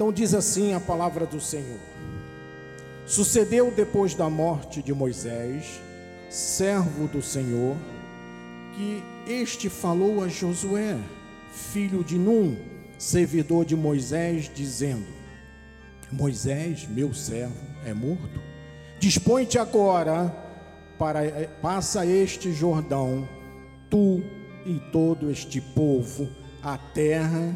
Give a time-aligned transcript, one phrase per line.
[0.00, 1.78] Então diz assim a palavra do Senhor:
[3.04, 5.78] Sucedeu depois da morte de Moisés,
[6.30, 7.76] servo do Senhor,
[8.74, 10.96] que este falou a Josué,
[11.52, 12.56] filho de Num,
[12.98, 15.04] servidor de Moisés, dizendo:
[16.10, 18.40] Moisés, meu servo, é morto.
[18.98, 20.34] Dispõe-te agora
[20.98, 21.20] para
[21.60, 23.28] passa este Jordão,
[23.90, 24.22] tu
[24.64, 26.26] e todo este povo,
[26.62, 27.54] a terra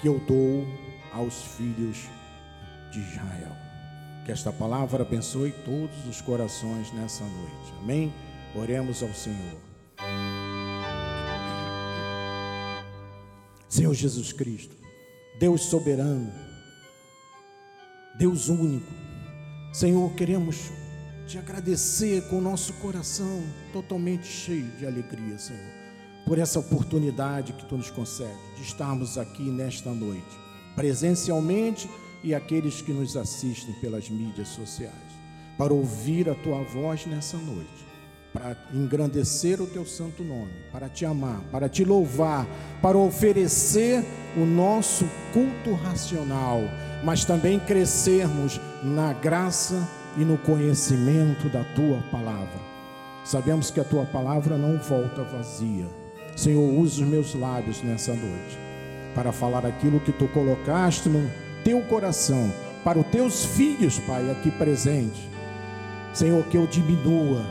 [0.00, 0.87] que eu dou
[1.18, 2.08] aos filhos
[2.92, 3.56] de Israel.
[4.24, 7.74] Que esta palavra abençoe todos os corações nessa noite.
[7.82, 8.12] Amém?
[8.54, 9.58] Oremos ao Senhor.
[13.68, 14.74] Senhor Jesus Cristo,
[15.38, 16.32] Deus soberano,
[18.18, 18.92] Deus único,
[19.72, 20.70] Senhor, queremos
[21.26, 25.70] te agradecer com o nosso coração totalmente cheio de alegria, Senhor,
[26.24, 30.47] por essa oportunidade que tu nos concede de estarmos aqui nesta noite,
[30.78, 31.90] presencialmente
[32.22, 34.94] e aqueles que nos assistem pelas mídias sociais,
[35.58, 37.88] para ouvir a tua voz nessa noite
[38.32, 42.46] para engrandecer o teu santo nome, para te amar, para te louvar,
[42.80, 44.04] para oferecer
[44.36, 46.60] o nosso culto racional,
[47.02, 52.60] mas também crescermos na graça e no conhecimento da tua palavra.
[53.24, 55.88] Sabemos que a tua palavra não volta vazia.
[56.36, 58.67] Senhor, use os meus lábios nessa noite
[59.14, 61.30] para falar aquilo que tu colocaste no
[61.64, 62.52] teu coração
[62.84, 65.28] para os teus filhos, Pai, aqui presente.
[66.14, 67.44] Senhor, que eu diminua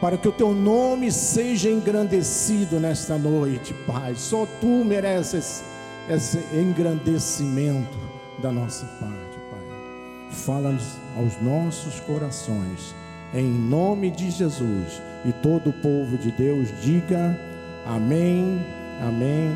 [0.00, 4.14] para que o teu nome seja engrandecido nesta noite, Pai.
[4.14, 5.64] Só tu mereces
[6.08, 7.98] esse engrandecimento
[8.40, 10.30] da nossa parte, Pai.
[10.30, 12.94] Fala-nos aos nossos corações,
[13.34, 15.02] em nome de Jesus.
[15.24, 17.38] E todo o povo de Deus diga
[17.84, 18.64] amém,
[19.02, 19.52] amém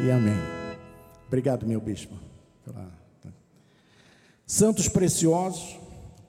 [0.00, 0.51] e amém.
[1.32, 2.14] Obrigado, meu bispo.
[4.46, 5.78] Santos preciosos,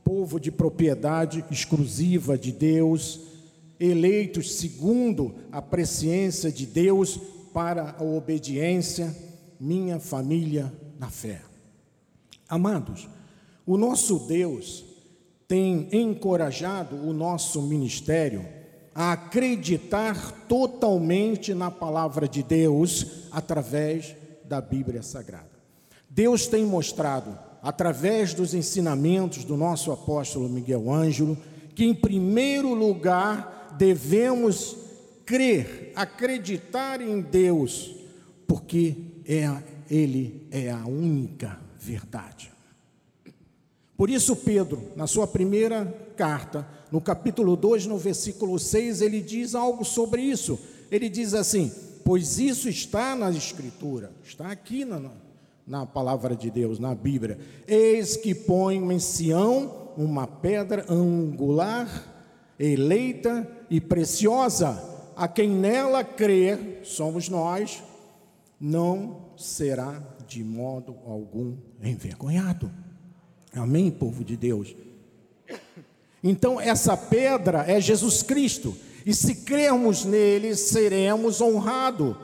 [0.01, 3.19] povo de propriedade exclusiva de Deus,
[3.77, 7.19] eleitos segundo a presciência de Deus
[7.53, 9.13] para a obediência,
[9.59, 11.41] minha família na fé.
[12.47, 13.09] Amados,
[13.65, 14.85] o nosso Deus
[15.49, 18.47] tem encorajado o nosso ministério
[18.95, 24.22] a acreditar totalmente na palavra de Deus através
[24.53, 25.49] da Bíblia Sagrada.
[26.07, 31.35] Deus tem mostrado, através dos ensinamentos do nosso apóstolo Miguel Ângelo,
[31.73, 34.77] que, em primeiro lugar, devemos
[35.25, 37.95] crer, acreditar em Deus,
[38.45, 38.95] porque
[39.27, 39.49] é,
[39.89, 42.51] Ele é a única verdade.
[43.97, 45.85] Por isso, Pedro, na sua primeira
[46.15, 50.59] carta, no capítulo 2, no versículo 6, ele diz algo sobre isso.
[50.91, 51.71] Ele diz assim:
[52.03, 55.11] Pois isso está na Escritura, está aqui na,
[55.65, 57.39] na palavra de Deus, na Bíblia.
[57.67, 61.87] Eis que ponho em Sião uma pedra angular,
[62.59, 67.83] eleita e preciosa, a quem nela crer, somos nós,
[68.59, 72.71] não será de modo algum envergonhado.
[73.53, 74.75] Amém, povo de Deus?
[76.23, 78.75] Então, essa pedra é Jesus Cristo,
[79.05, 82.15] e se crermos nele, seremos honrados.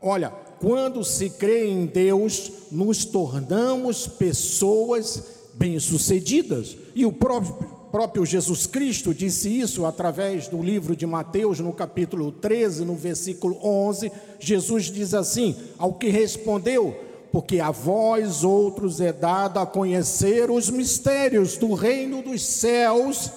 [0.00, 5.22] Olha, quando se crê em Deus, nos tornamos pessoas
[5.54, 11.72] bem-sucedidas, e o próprio próprio Jesus Cristo disse isso através do livro de Mateus, no
[11.72, 14.12] capítulo 13, no versículo 11.
[14.38, 16.96] Jesus diz assim: Ao que respondeu,
[17.32, 23.30] porque a vós outros é dado a conhecer os mistérios do reino dos céus,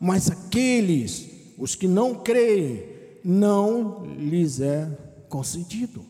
[0.00, 1.26] mas aqueles,
[1.62, 2.82] os que não creem,
[3.22, 4.90] não lhes é
[5.28, 6.04] concedido.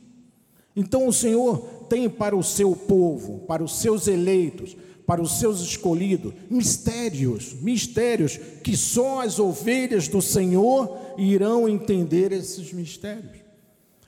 [0.74, 1.58] Então o Senhor
[1.90, 4.74] tem para o seu povo, para os seus eleitos,
[5.06, 12.72] para os seus escolhidos, mistérios, mistérios que só as ovelhas do Senhor irão entender esses
[12.72, 13.41] mistérios.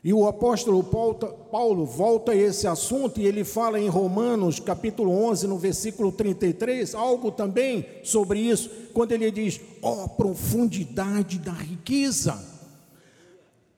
[0.04, 5.46] E o apóstolo Paulo volta a esse assunto e ele fala em Romanos, capítulo 11,
[5.46, 12.38] no versículo 33, algo também sobre isso, quando ele diz: ó oh, profundidade da riqueza,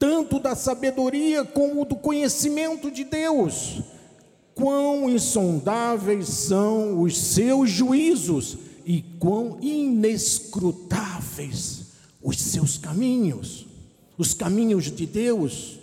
[0.00, 3.84] tanto da sabedoria como do conhecimento de Deus
[4.56, 8.56] quão insondáveis são os seus juízos
[8.86, 11.88] e quão inescrutáveis
[12.22, 13.66] os seus caminhos,
[14.16, 15.80] os caminhos de Deus.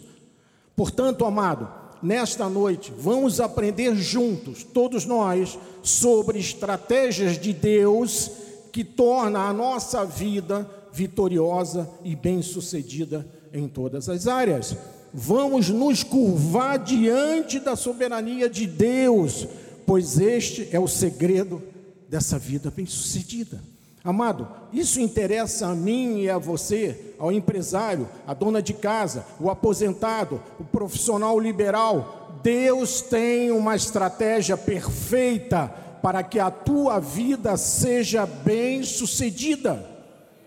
[0.76, 1.68] Portanto, amado,
[2.02, 8.32] nesta noite vamos aprender juntos, todos nós, sobre estratégias de Deus
[8.72, 14.76] que torna a nossa vida vitoriosa e bem-sucedida em todas as áreas
[15.14, 19.48] vamos nos curvar diante da soberania de Deus,
[19.86, 21.62] pois este é o segredo
[22.10, 23.62] dessa vida bem-sucedida.
[24.04, 29.50] Amado, isso interessa a mim e a você, ao empresário, a dona de casa, o
[29.50, 32.40] aposentado, o profissional liberal.
[32.44, 39.90] Deus tem uma estratégia perfeita para que a tua vida seja bem-sucedida.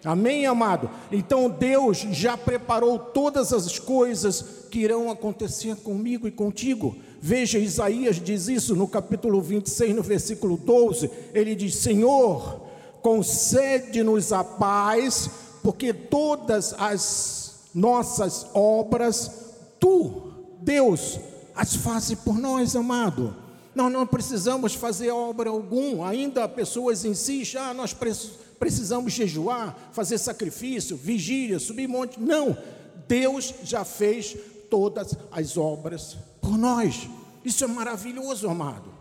[0.04, 0.90] Amém, amado?
[1.10, 6.94] Então Deus já preparou todas as coisas que irão acontecer comigo e contigo.
[7.18, 11.10] Veja, Isaías diz isso no capítulo 26, no versículo 12.
[11.32, 12.65] Ele diz: Senhor,
[13.06, 15.30] concede-nos a paz,
[15.62, 19.30] porque todas as nossas obras,
[19.78, 21.20] tu, Deus,
[21.54, 23.32] as fazes por nós, amado.
[23.76, 27.94] Nós não precisamos fazer obra algum, ainda pessoas insistem, ah, nós
[28.58, 32.18] precisamos jejuar, fazer sacrifício, vigília, subir monte.
[32.18, 32.58] Não,
[33.06, 34.36] Deus já fez
[34.68, 37.08] todas as obras por nós.
[37.44, 38.95] Isso é maravilhoso, amado.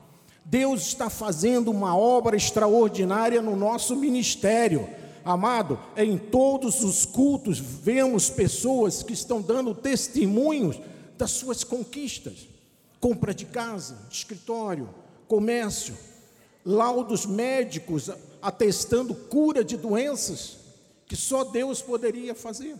[0.45, 4.87] Deus está fazendo uma obra extraordinária no nosso ministério.
[5.23, 10.79] Amado, em todos os cultos vemos pessoas que estão dando testemunhos
[11.17, 12.47] das suas conquistas.
[12.99, 14.87] Compra de casa, escritório,
[15.27, 15.97] comércio,
[16.63, 20.57] laudos médicos atestando cura de doenças
[21.07, 22.75] que só Deus poderia fazer.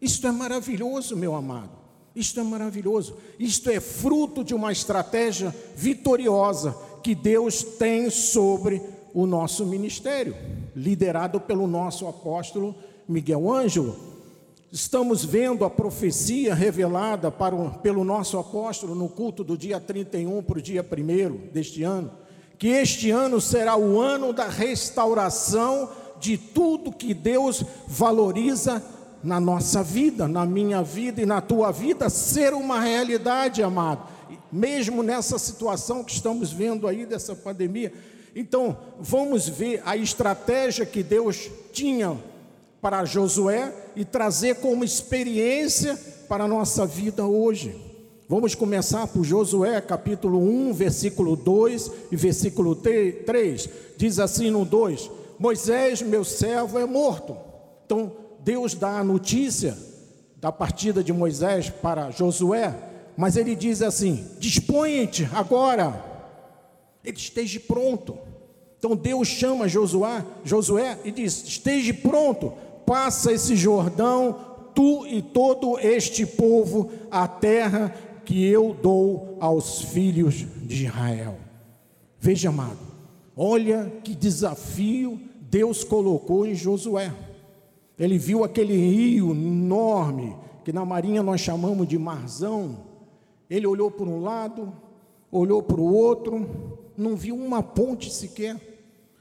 [0.00, 1.81] Isto é maravilhoso, meu amado.
[2.14, 3.16] Isto é maravilhoso.
[3.38, 8.80] Isto é fruto de uma estratégia vitoriosa que Deus tem sobre
[9.14, 10.36] o nosso ministério,
[10.74, 12.74] liderado pelo nosso apóstolo
[13.08, 13.96] Miguel Ângelo.
[14.70, 20.58] Estamos vendo a profecia revelada o, pelo nosso apóstolo no culto do dia 31 para
[20.58, 22.10] o dia 1 deste ano,
[22.58, 28.82] que este ano será o ano da restauração de tudo que Deus valoriza
[29.22, 34.08] na nossa vida, na minha vida e na tua vida, ser uma realidade, amado.
[34.50, 37.92] Mesmo nessa situação que estamos vendo aí dessa pandemia.
[38.34, 42.18] Então, vamos ver a estratégia que Deus tinha
[42.80, 45.98] para Josué e trazer como experiência
[46.28, 47.76] para a nossa vida hoje.
[48.28, 53.68] Vamos começar por Josué, capítulo 1, versículo 2 e versículo 3.
[53.96, 57.36] Diz assim no 2: Moisés, meu servo, é morto.
[57.84, 58.12] Então,
[58.44, 59.76] Deus dá a notícia
[60.36, 62.74] da partida de Moisés para Josué,
[63.16, 66.04] mas ele diz assim: dispõe-te agora,
[67.04, 68.18] ele esteja pronto.
[68.78, 72.52] Então Deus chama Josué, Josué e diz: esteja pronto,
[72.84, 74.36] passa esse Jordão,
[74.74, 77.94] tu e todo este povo, a terra
[78.24, 81.36] que eu dou aos filhos de Israel.
[82.18, 82.78] Veja, amado,
[83.36, 87.12] olha que desafio Deus colocou em Josué.
[87.98, 92.84] Ele viu aquele rio enorme, que na marinha nós chamamos de marzão.
[93.48, 94.72] Ele olhou para um lado,
[95.30, 98.56] olhou para o outro, não viu uma ponte sequer,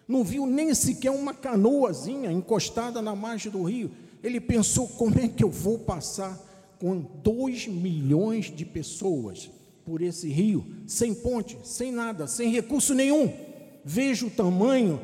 [0.08, 3.92] não viu nem sequer uma canoazinha encostada na margem do rio.
[4.24, 6.40] Ele pensou: como é que eu vou passar
[6.80, 9.50] com dois milhões de pessoas
[9.86, 13.32] por esse rio, sem ponte, sem nada, sem recurso nenhum?
[13.84, 15.00] Veja o tamanho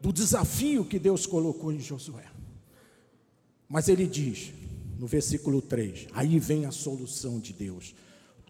[0.00, 2.24] do desafio que Deus colocou em Josué.
[3.68, 4.52] Mas ele diz,
[4.98, 7.94] no versículo 3, aí vem a solução de Deus: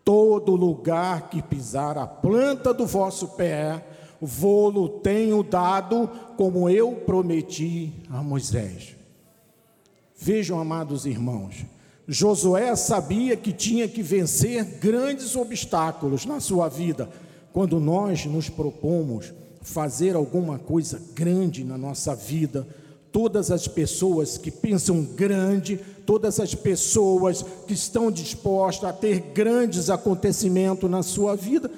[0.04, 3.84] todo lugar que pisar a planta do vosso pé,
[4.20, 8.96] vou-lo tenho dado, como eu prometi a Moisés.
[10.16, 11.64] Vejam, amados irmãos,
[12.06, 17.10] Josué sabia que tinha que vencer grandes obstáculos na sua vida.
[17.52, 22.66] Quando nós nos propomos fazer alguma coisa grande na nossa vida,
[23.12, 29.90] todas as pessoas que pensam grande, todas as pessoas que estão dispostas a ter grandes
[29.90, 31.70] acontecimentos na sua vida,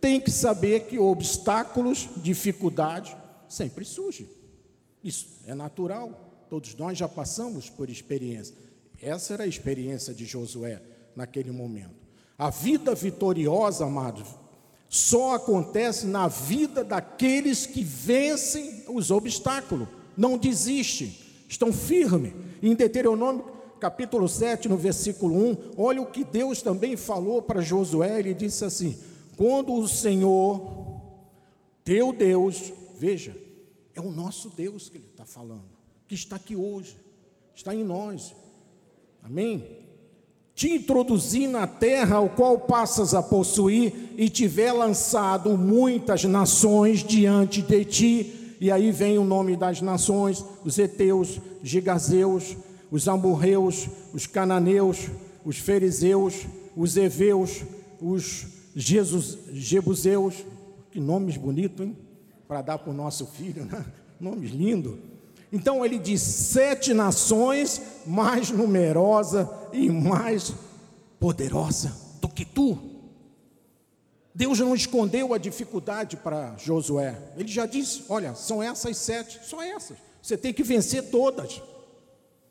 [0.00, 3.14] têm que saber que obstáculos, dificuldades
[3.48, 4.28] sempre surgem.
[5.02, 6.46] Isso é natural.
[6.48, 8.54] Todos nós já passamos por experiência.
[9.00, 10.82] Essa era a experiência de Josué
[11.16, 12.02] naquele momento.
[12.38, 14.28] A vida vitoriosa, amados,
[14.88, 22.32] só acontece na vida daqueles que vencem os obstáculos não desiste, estão firmes.
[22.62, 23.52] Em Deuteronômio
[23.82, 28.64] capítulo 7, no versículo 1, olha o que Deus também falou para Josué, ele disse
[28.64, 28.96] assim:
[29.36, 31.02] quando o Senhor,
[31.82, 33.36] teu Deus, veja,
[33.92, 35.64] é o nosso Deus que ele está falando,
[36.06, 36.96] que está aqui hoje,
[37.56, 38.32] está em nós,
[39.20, 39.82] amém?
[40.54, 47.60] Te introduzir na terra ao qual passas a possuir, e tiver lançado muitas nações diante
[47.60, 52.56] de ti, e aí vem o nome das nações: os heteus, gigazeus,
[52.92, 55.08] os amorreus, os cananeus,
[55.44, 57.64] os fariseus, os heveus,
[58.00, 60.46] os Jesus, jebuseus,
[60.92, 61.98] Que nomes bonitos, hein?
[62.46, 63.84] Para dar para o nosso filho, né?
[64.20, 64.94] Nomes lindos.
[65.52, 70.54] Então ele diz: sete nações mais numerosa e mais
[71.18, 72.91] poderosa do que tu.
[74.34, 77.32] Deus não escondeu a dificuldade para Josué.
[77.36, 79.98] Ele já disse: olha, são essas sete, só essas.
[80.22, 81.60] Você tem que vencer todas.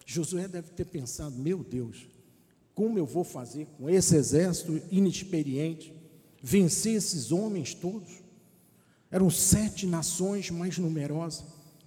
[0.06, 2.06] Josué deve ter pensado: meu Deus,
[2.76, 5.94] como eu vou fazer com esse exército inexperiente
[6.42, 8.22] vencer esses homens todos?
[9.10, 11.44] Eram sete nações mais numerosas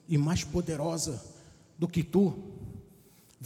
[0.08, 1.22] e mais poderosa
[1.78, 2.53] do que tu.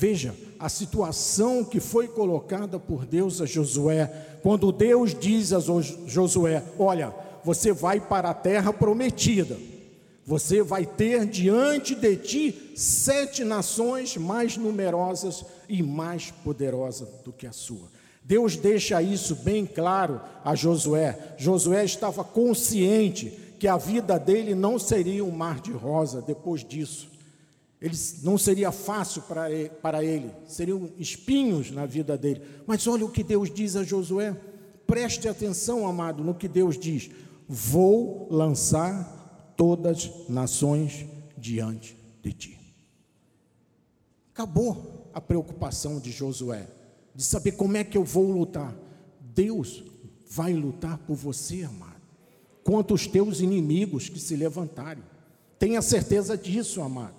[0.01, 4.07] Veja a situação que foi colocada por Deus a Josué,
[4.45, 7.13] quando Deus diz a Josué: Olha,
[7.43, 9.59] você vai para a terra prometida,
[10.25, 17.49] você vai ter diante de ti sete nações mais numerosas e mais poderosas do que
[17.49, 17.89] a sua.
[18.23, 21.35] Deus deixa isso bem claro a Josué.
[21.37, 27.18] Josué estava consciente que a vida dele não seria um mar de rosa depois disso.
[27.81, 32.43] Ele, não seria fácil para ele, para ele, seriam espinhos na vida dele.
[32.67, 34.37] Mas olha o que Deus diz a Josué.
[34.87, 37.11] Preste atenção, amado, no que Deus diz:
[37.49, 41.07] Vou lançar todas as nações
[41.37, 42.59] diante de ti.
[44.33, 46.67] Acabou a preocupação de Josué,
[47.15, 48.75] de saber como é que eu vou lutar.
[49.21, 49.85] Deus
[50.29, 51.99] vai lutar por você, amado
[52.69, 55.03] contra os teus inimigos que se levantarem.
[55.59, 57.15] Tenha certeza disso, amado.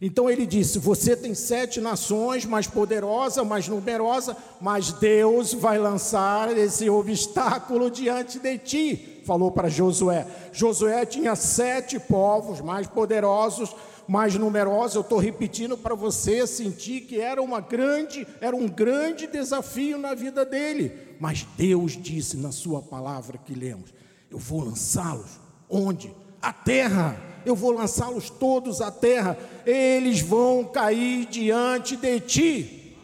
[0.00, 6.56] Então ele disse: Você tem sete nações mais poderosa, mais numerosa, mas Deus vai lançar
[6.56, 9.22] esse obstáculo diante de ti.
[9.24, 10.26] Falou para Josué.
[10.52, 13.74] Josué tinha sete povos mais poderosos,
[14.06, 14.96] mais numerosos.
[14.96, 20.14] Eu estou repetindo para você sentir que era uma grande, era um grande desafio na
[20.14, 21.16] vida dele.
[21.18, 23.94] Mas Deus disse na sua palavra que lemos:
[24.30, 26.14] eu vou lançá-los onde?
[26.42, 27.35] A terra.
[27.46, 29.38] Eu vou lançá-los todos à terra.
[29.64, 32.96] Eles vão cair diante de ti.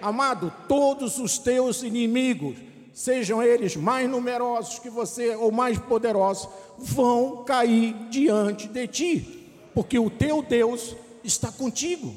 [0.00, 2.56] Amado, todos os teus inimigos,
[2.94, 9.98] sejam eles mais numerosos que você ou mais poderosos, vão cair diante de ti, porque
[9.98, 12.14] o teu Deus está contigo,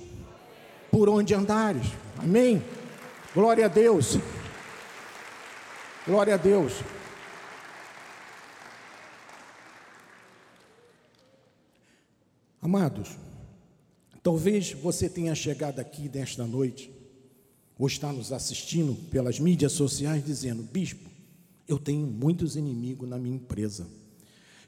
[0.90, 1.88] por onde andares.
[2.18, 2.64] Amém?
[3.34, 4.18] Glória a Deus.
[6.08, 6.74] Glória a Deus.
[12.70, 13.18] Amados,
[14.22, 16.94] talvez você tenha chegado aqui nesta noite,
[17.80, 21.10] ou está nos assistindo pelas mídias sociais, dizendo: Bispo,
[21.68, 23.88] eu tenho muitos inimigos na minha empresa,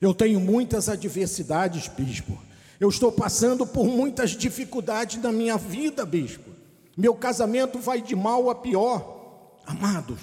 [0.02, 2.42] eu tenho muitas adversidades, Bispo,
[2.80, 6.50] eu estou passando por muitas dificuldades na minha vida, Bispo,
[6.98, 9.60] meu casamento vai de mal a pior.
[9.64, 10.22] Amados,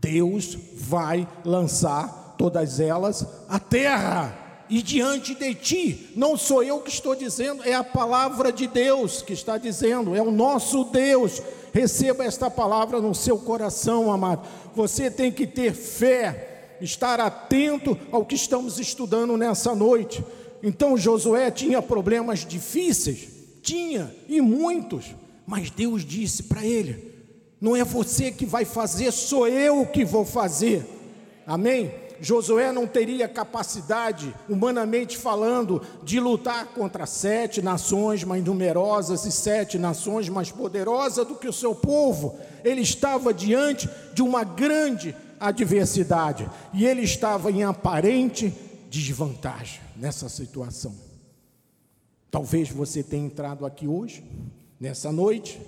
[0.00, 6.90] Deus vai lançar todas elas à terra e diante de ti, não sou eu que
[6.90, 11.40] estou dizendo, é a palavra de Deus que está dizendo, é o nosso Deus.
[11.72, 14.46] Receba esta palavra no seu coração, amado.
[14.74, 20.24] Você tem que ter fé, estar atento ao que estamos estudando nessa noite.
[20.62, 23.28] Então Josué tinha problemas difíceis,
[23.62, 25.14] tinha e muitos,
[25.46, 27.14] mas Deus disse para ele:
[27.60, 30.84] Não é você que vai fazer, sou eu que vou fazer.
[31.46, 32.05] Amém?
[32.20, 39.78] Josué não teria capacidade, humanamente falando, de lutar contra sete nações mais numerosas e sete
[39.78, 42.38] nações mais poderosas do que o seu povo.
[42.64, 48.52] Ele estava diante de uma grande adversidade e ele estava em aparente
[48.88, 50.94] desvantagem nessa situação.
[52.30, 54.24] Talvez você tenha entrado aqui hoje,
[54.80, 55.60] nessa noite,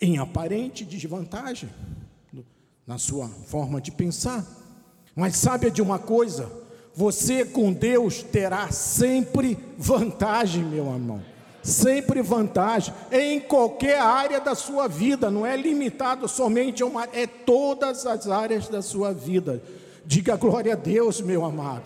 [0.00, 1.70] em aparente desvantagem
[2.86, 4.61] na sua forma de pensar
[5.14, 6.50] mas sabe de uma coisa?
[6.94, 11.22] Você com Deus terá sempre vantagem, meu irmão.
[11.62, 17.26] Sempre vantagem em qualquer área da sua vida, não é limitado somente a uma, é
[17.26, 19.62] todas as áreas da sua vida.
[20.04, 21.84] Diga glória a Deus, meu amado.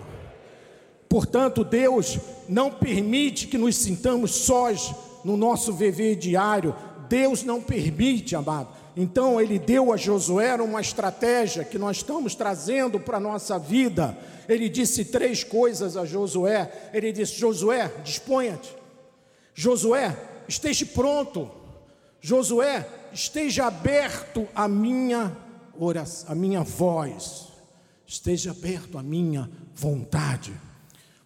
[1.08, 2.18] Portanto, Deus
[2.48, 6.74] não permite que nos sintamos sós no nosso viver diário.
[7.08, 12.98] Deus não permite, amado, então ele deu a Josué uma estratégia que nós estamos trazendo
[12.98, 14.16] para a nossa vida.
[14.48, 16.90] Ele disse três coisas a Josué.
[16.94, 18.74] Ele disse: Josué, disponha-te.
[19.52, 20.16] Josué,
[20.48, 21.50] esteja pronto.
[22.22, 25.36] Josué, esteja aberto a minha
[25.78, 27.48] oração, a minha voz.
[28.06, 30.54] Esteja aberto à minha vontade.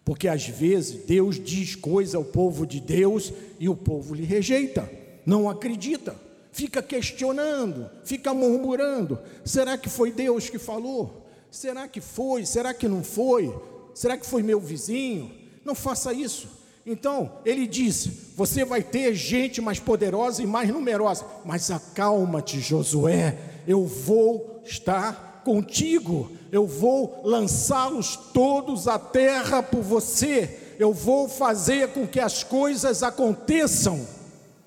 [0.04, 4.90] Porque às vezes Deus diz coisa ao povo de Deus e o povo lhe rejeita,
[5.24, 11.26] não acredita fica questionando, fica murmurando: será que foi Deus que falou?
[11.50, 12.46] Será que foi?
[12.46, 13.52] Será que não foi?
[13.94, 15.34] Será que foi meu vizinho?
[15.64, 16.48] Não faça isso.
[16.86, 23.36] Então, ele disse: Você vai ter gente mais poderosa e mais numerosa, mas acalma-te, Josué,
[23.66, 31.88] eu vou estar contigo, eu vou lançá-los todos à terra por você, eu vou fazer
[31.88, 34.06] com que as coisas aconteçam.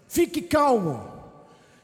[0.07, 1.12] Fique calmo.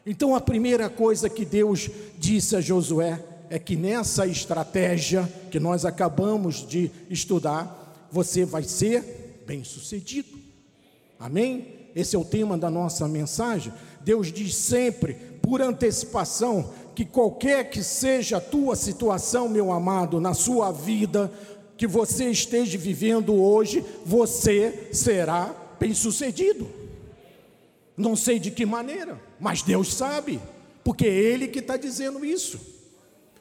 [0.10, 1.88] Então, a primeira coisa que Deus
[2.18, 9.44] disse a Josué é que nessa estratégia que nós acabamos de estudar, você vai ser
[9.46, 10.36] bem-sucedido.
[11.20, 11.92] Amém?
[11.96, 13.72] Esse é o tema da nossa mensagem.
[14.02, 15.14] Deus diz sempre,
[15.44, 21.32] por antecipação, que qualquer que seja a tua situação, meu amado, na sua vida,
[21.78, 26.68] que você esteja vivendo hoje, você será bem-sucedido.
[27.96, 30.40] Não sei de que maneira, mas Deus sabe,
[30.84, 32.60] porque é Ele que está dizendo isso.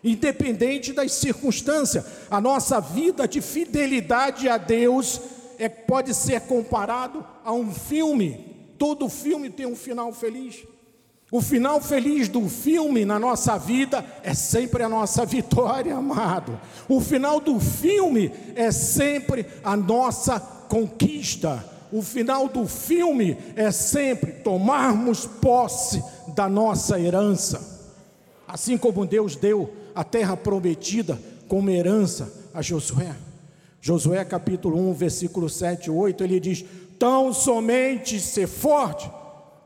[0.02, 5.21] Independente das circunstâncias, a nossa vida de fidelidade a Deus
[5.59, 8.57] é, pode ser comparado a um filme.
[8.78, 10.64] Todo filme tem um final feliz.
[11.31, 16.59] O final feliz do filme na nossa vida é sempre a nossa vitória, amado.
[16.88, 21.77] O final do filme é sempre a nossa conquista.
[21.90, 26.02] O final do filme é sempre tomarmos posse
[26.35, 27.78] da nossa herança.
[28.47, 31.18] Assim como Deus deu a terra prometida
[31.49, 33.14] como herança a Josué.
[33.80, 36.64] Josué capítulo 1, versículo 7 e 8, ele diz:
[36.99, 39.11] Tão somente ser forte,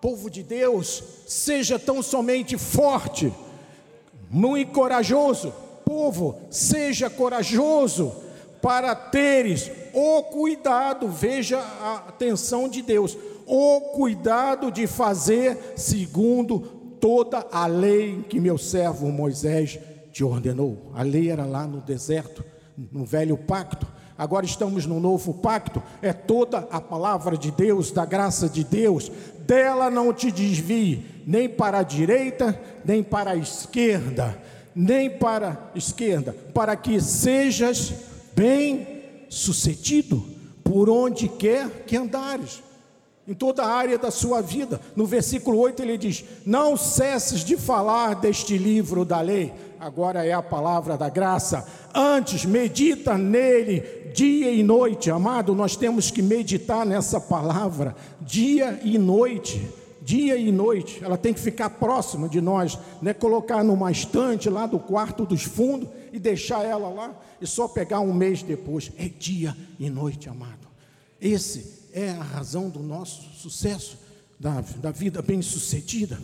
[0.00, 3.32] povo de Deus, seja tão somente forte,
[4.30, 5.52] muito corajoso,
[5.84, 8.12] povo, seja corajoso,
[8.60, 16.60] para teres o cuidado, veja a atenção de Deus, o cuidado de fazer segundo
[17.00, 19.78] toda a lei que meu servo Moisés
[20.12, 20.92] te ordenou.
[20.94, 22.44] A lei era lá no deserto,
[22.92, 23.86] no velho pacto.
[24.16, 25.82] Agora estamos no novo pacto.
[26.00, 29.10] É toda a palavra de Deus, da graça de Deus.
[29.40, 34.38] Dela não te desvie, nem para a direita, nem para a esquerda,
[34.74, 37.92] nem para a esquerda, para que sejas
[38.36, 38.91] bem
[39.32, 40.22] sucedido
[40.62, 42.62] por onde quer que andares
[43.26, 44.78] em toda a área da sua vida.
[44.94, 50.32] No versículo 8 ele diz: Não cesses de falar deste livro da lei, agora é
[50.32, 51.66] a palavra da graça.
[51.94, 55.54] Antes, medita nele dia e noite, amado.
[55.54, 59.66] Nós temos que meditar nessa palavra dia e noite.
[60.02, 64.50] Dia e noite, ela tem que ficar próxima de nós, não é colocar numa estante
[64.50, 68.92] lá do quarto dos fundos e deixar ela lá e só pegar um mês depois.
[68.96, 70.68] É dia e noite, amado.
[71.20, 73.98] Esse é a razão do nosso sucesso,
[74.38, 76.20] da, da vida bem-sucedida.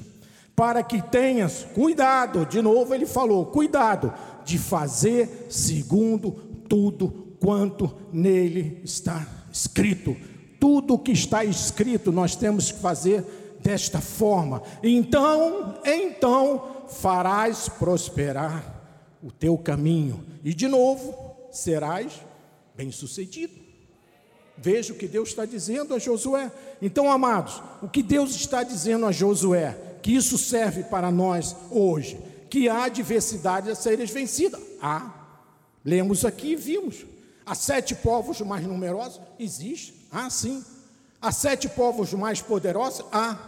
[0.55, 4.12] Para que tenhas cuidado, de novo ele falou: cuidado
[4.44, 6.33] de fazer segundo
[6.68, 10.16] tudo quanto nele está escrito.
[10.61, 13.24] Tudo que está escrito nós temos que fazer
[13.62, 14.62] desta forma.
[14.83, 18.78] Então, então farás prosperar
[19.22, 21.14] o teu caminho e de novo
[21.50, 22.12] serás
[22.76, 23.54] bem-sucedido.
[24.57, 26.50] Veja o que Deus está dizendo a Josué.
[26.83, 32.18] Então, amados, o que Deus está dizendo a Josué, que isso serve para nós hoje,
[32.50, 34.59] que há adversidade a serem vencida.
[34.83, 35.14] Há.
[35.85, 37.07] Lemos aqui e vimos.
[37.46, 39.20] Há sete povos mais numerosos?
[39.38, 39.94] Existe.
[40.11, 40.64] Há sim.
[41.20, 43.07] Há sete povos mais poderosos?
[43.12, 43.38] Há.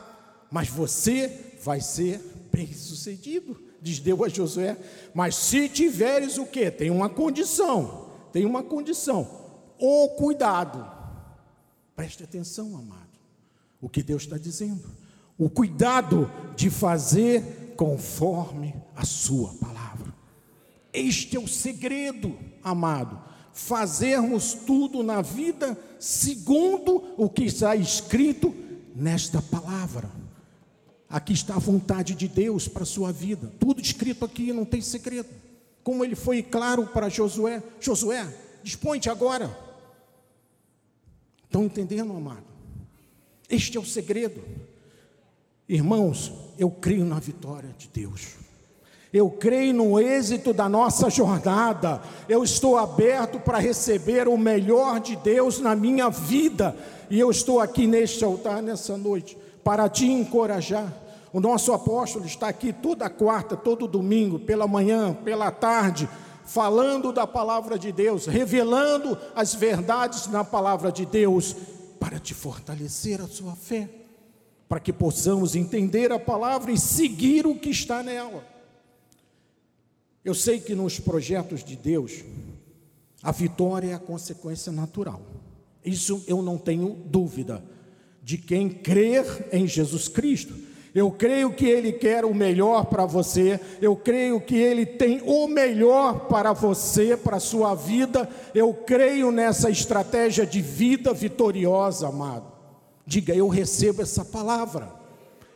[0.51, 2.21] Mas você vai ser
[2.53, 4.77] bem sucedido, diz Deus a Josué.
[5.15, 6.71] Mas se tiveres o que?
[6.71, 8.11] Tem uma condição.
[8.33, 9.29] Tem uma condição.
[9.79, 11.01] O cuidado
[12.01, 13.19] Preste atenção, amado,
[13.79, 14.89] o que Deus está dizendo.
[15.37, 20.11] O cuidado de fazer conforme a Sua palavra.
[20.95, 23.23] Este é o segredo, amado.
[23.53, 28.55] Fazermos tudo na vida segundo o que está escrito
[28.97, 30.11] nesta palavra.
[31.11, 33.53] Aqui está a vontade de Deus para a sua vida.
[33.59, 35.29] Tudo escrito aqui, não tem segredo.
[35.83, 38.27] Como ele foi claro para Josué: Josué,
[38.63, 39.71] dispõe-te agora
[41.51, 42.45] Estão entendendo, amado?
[43.49, 44.41] Este é o segredo.
[45.69, 48.37] Irmãos, eu creio na vitória de Deus.
[49.13, 52.01] Eu creio no êxito da nossa jornada.
[52.29, 56.77] Eu estou aberto para receber o melhor de Deus na minha vida.
[57.11, 60.95] E eu estou aqui neste altar nessa noite para te encorajar.
[61.33, 66.09] O nosso apóstolo está aqui toda quarta, todo domingo, pela manhã, pela tarde
[66.45, 71.55] falando da palavra de Deus, revelando as verdades na palavra de Deus,
[72.01, 73.89] para te fortalecer a sua fé,
[74.69, 78.45] para que possamos entender a palavra e seguir o que está nela.
[80.25, 82.25] Eu sei que nos projetos de Deus,
[83.23, 85.21] A vitória é a consequência natural.
[85.85, 87.63] Isso eu não tenho dúvida
[88.23, 90.55] de quem crer em Jesus Cristo.
[90.95, 95.47] Eu creio que Ele quer o melhor para você, eu creio que Ele tem o
[95.47, 102.51] melhor para você, para a sua vida, eu creio nessa estratégia de vida vitoriosa, amado.
[103.07, 104.91] Diga, eu recebo essa palavra,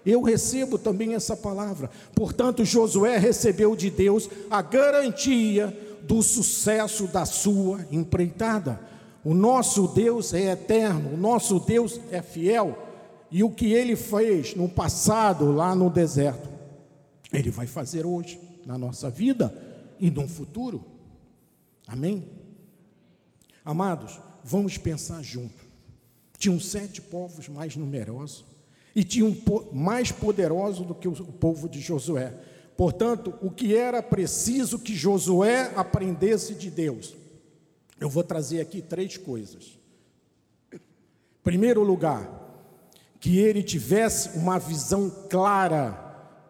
[0.06, 1.90] eu recebo também essa palavra.
[2.14, 8.78] Portanto, Josué recebeu de Deus a garantia do sucesso da sua empreitada.
[9.24, 12.76] O nosso Deus é eterno, o nosso Deus é fiel,
[13.34, 16.48] e o que ele fez no passado, lá no deserto,
[17.32, 19.52] ele vai fazer hoje, na nossa vida
[19.98, 20.84] e no futuro.
[21.84, 22.28] Amém?
[23.64, 25.64] Amados, vamos pensar junto.
[26.38, 28.44] Tinham sete povos mais numerosos
[28.94, 29.36] e tinham
[29.72, 32.32] mais poderoso do que o povo de Josué.
[32.76, 37.16] Portanto, o que era preciso que Josué aprendesse de Deus?
[37.98, 39.76] Eu vou trazer aqui três coisas.
[41.42, 42.43] Primeiro lugar,
[43.24, 45.98] que ele tivesse uma visão clara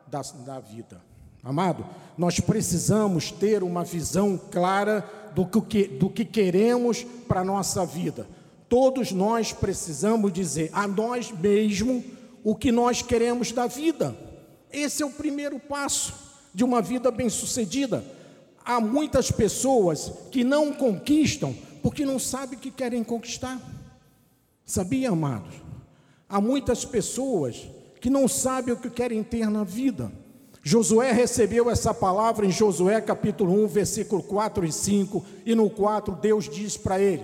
[0.09, 1.01] da, da vida.
[1.41, 1.87] Amado,
[2.19, 8.27] nós precisamos ter uma visão clara do que, do que queremos para a nossa vida.
[8.69, 12.03] Todos nós precisamos dizer a nós mesmos
[12.43, 14.17] o que nós queremos da vida.
[14.73, 16.13] Esse é o primeiro passo
[16.53, 18.05] de uma vida bem-sucedida.
[18.65, 23.61] Há muitas pessoas que não conquistam porque não sabem o que querem conquistar.
[24.65, 25.64] Sabia, amados?
[26.35, 27.71] Há muitas pessoas
[28.01, 30.11] que não sabem o que querem ter na vida.
[30.65, 36.13] Josué recebeu essa palavra em Josué capítulo 1, versículo 4 e 5, e no 4
[36.17, 37.23] Deus diz para ele: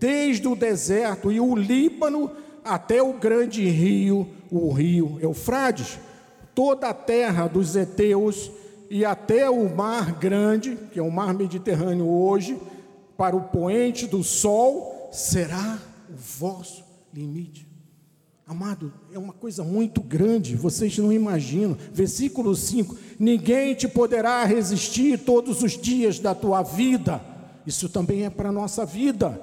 [0.00, 2.30] Desde o deserto e o Líbano
[2.64, 5.98] até o grande rio, o rio Eufrades,
[6.54, 8.50] toda a terra dos heteus
[8.88, 12.58] e até o mar grande, que é o mar Mediterrâneo hoje,
[13.18, 17.65] para o poente do sol, será o vosso limite.
[18.48, 21.76] Amado, é uma coisa muito grande, vocês não imaginam.
[21.92, 27.20] Versículo 5: Ninguém te poderá resistir todos os dias da tua vida.
[27.66, 29.42] Isso também é para a nossa vida.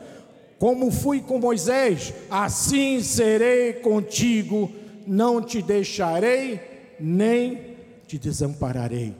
[0.58, 4.72] Como fui com Moisés, assim serei contigo,
[5.06, 6.62] não te deixarei,
[6.98, 7.76] nem
[8.08, 9.14] te desampararei.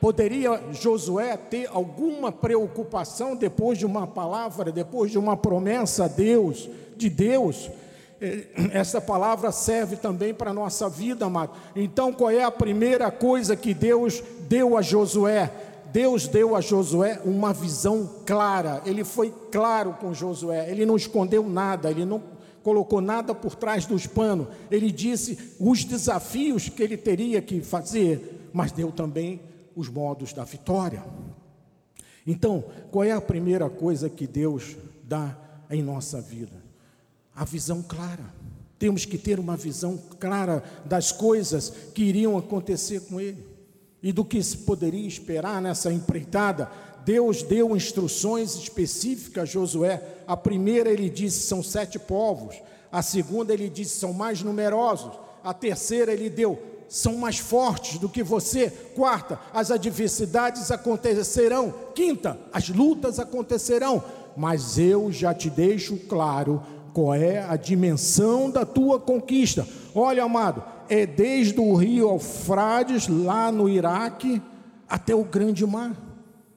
[0.00, 6.68] Poderia Josué ter alguma preocupação depois de uma palavra, depois de uma promessa a Deus,
[6.96, 7.70] de Deus?
[8.22, 8.46] É,
[8.78, 11.50] essa palavra serve também para a nossa vida, amado.
[11.74, 15.50] Então, qual é a primeira coisa que Deus deu a Josué?
[15.92, 21.46] Deus deu a Josué uma visão clara, ele foi claro com Josué, ele não escondeu
[21.46, 22.22] nada, ele não
[22.62, 28.48] colocou nada por trás dos panos, ele disse os desafios que ele teria que fazer,
[28.54, 29.42] mas deu também
[29.76, 31.04] os modos da vitória.
[32.26, 35.36] Então, qual é a primeira coisa que Deus dá
[35.68, 36.71] em nossa vida?
[37.34, 38.24] A visão clara.
[38.78, 43.46] Temos que ter uma visão clara das coisas que iriam acontecer com ele
[44.02, 46.68] e do que se poderia esperar nessa empreitada.
[47.04, 50.02] Deus deu instruções específicas a Josué.
[50.26, 52.56] A primeira ele disse são sete povos.
[52.90, 55.12] A segunda ele disse são mais numerosos.
[55.44, 56.60] A terceira ele deu
[56.92, 58.68] são mais fortes do que você.
[58.94, 61.72] Quarta, as adversidades acontecerão.
[61.94, 64.04] Quinta, as lutas acontecerão.
[64.36, 69.66] Mas eu já te deixo claro qual é a dimensão da tua conquista.
[69.94, 74.40] Olha, amado, é desde o rio Eufrades, lá no Iraque,
[74.88, 75.96] até o grande mar,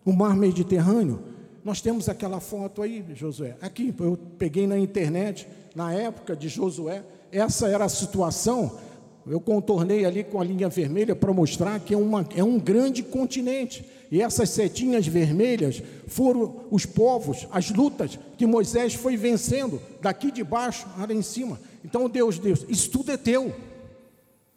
[0.04, 1.20] o mar Mediterrâneo.
[1.64, 3.56] Nós temos aquela foto aí, Josué.
[3.62, 8.78] Aqui, eu peguei na internet, na época de Josué, essa era a situação.
[9.26, 13.02] Eu contornei ali com a linha vermelha para mostrar que é, uma, é um grande
[13.02, 13.84] continente.
[14.16, 20.42] E essas setinhas vermelhas foram os povos, as lutas que Moisés foi vencendo, daqui de
[20.42, 21.60] baixo, lá em cima.
[21.84, 23.54] Então Deus, Deus, isso tudo é teu,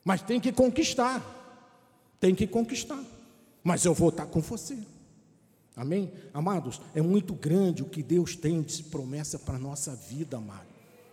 [0.05, 1.21] mas tem que conquistar,
[2.21, 3.03] tem que conquistar,
[3.65, 4.79] mas eu vou estar com você.
[5.75, 6.13] Amém?
[6.33, 10.69] Amados, é muito grande o que Deus tem de promessa para a nossa vida, amado.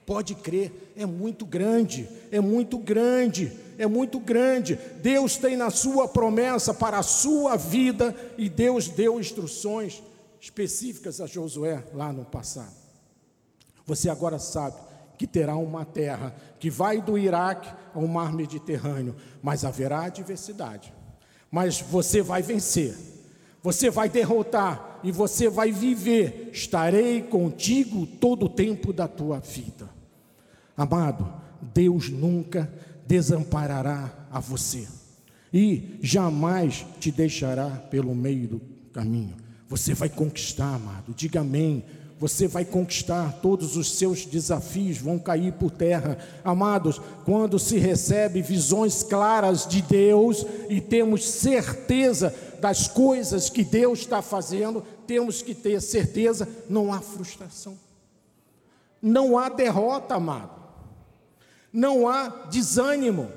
[0.05, 4.79] Pode crer, é muito grande, é muito grande, é muito grande.
[5.01, 10.01] Deus tem na sua promessa para a sua vida e Deus deu instruções
[10.39, 12.73] específicas a Josué lá no passado.
[13.85, 14.77] Você agora sabe
[15.17, 20.93] que terá uma terra que vai do Iraque ao mar Mediterrâneo, mas haverá adversidade.
[21.49, 22.95] Mas você vai vencer.
[23.63, 26.49] Você vai derrotar e você vai viver.
[26.51, 29.89] Estarei contigo todo o tempo da tua vida.
[30.77, 31.31] Amado,
[31.73, 32.71] Deus nunca
[33.05, 34.87] desamparará a você
[35.53, 39.35] e jamais te deixará pelo meio do caminho.
[39.69, 41.13] Você vai conquistar, amado.
[41.15, 41.83] Diga amém.
[42.17, 46.17] Você vai conquistar, todos os seus desafios vão cair por terra.
[46.43, 53.99] Amados, quando se recebe visões claras de Deus e temos certeza das coisas que Deus
[53.99, 57.77] está fazendo, temos que ter certeza, não há frustração,
[59.01, 60.64] não há derrota, amado,
[61.75, 63.29] não há desânimo,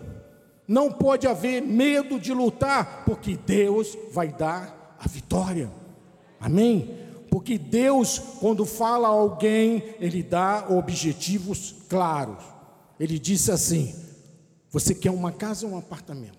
[0.67, 5.69] não pode haver medo de lutar, porque Deus vai dar a vitória.
[6.39, 6.97] Amém?
[7.29, 12.43] Porque Deus, quando fala a alguém, Ele dá objetivos claros.
[12.99, 13.95] Ele disse assim:
[14.71, 16.39] Você quer uma casa ou um apartamento?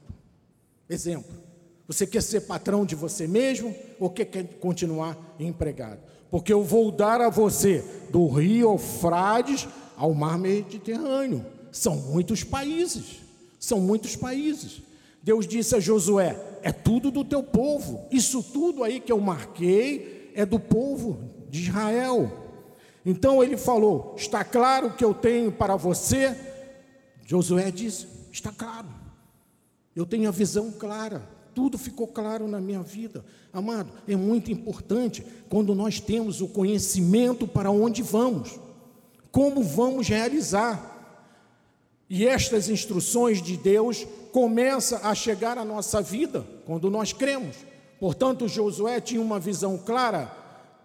[0.90, 1.50] Exemplo.
[1.86, 4.26] Você quer ser patrão de você mesmo ou quer
[4.60, 6.00] continuar empregado?
[6.30, 11.44] Porque eu vou dar a você do Rio Frades ao Mar Mediterrâneo.
[11.72, 13.20] São muitos países.
[13.60, 14.82] São muitos países.
[15.22, 18.08] Deus disse a Josué: É tudo do teu povo.
[18.12, 22.32] Isso tudo aí que eu marquei é do povo de Israel.
[23.06, 26.36] Então ele falou: Está claro o que eu tenho para você?
[27.26, 28.88] Josué disse: Está claro.
[29.96, 31.28] Eu tenho a visão clara.
[31.54, 33.26] Tudo ficou claro na minha vida.
[33.52, 38.60] Amado, é muito importante quando nós temos o conhecimento para onde vamos,
[39.32, 40.99] como vamos realizar.
[42.10, 47.56] E estas instruções de Deus começam a chegar à nossa vida quando nós cremos.
[48.00, 50.32] Portanto, Josué tinha uma visão clara.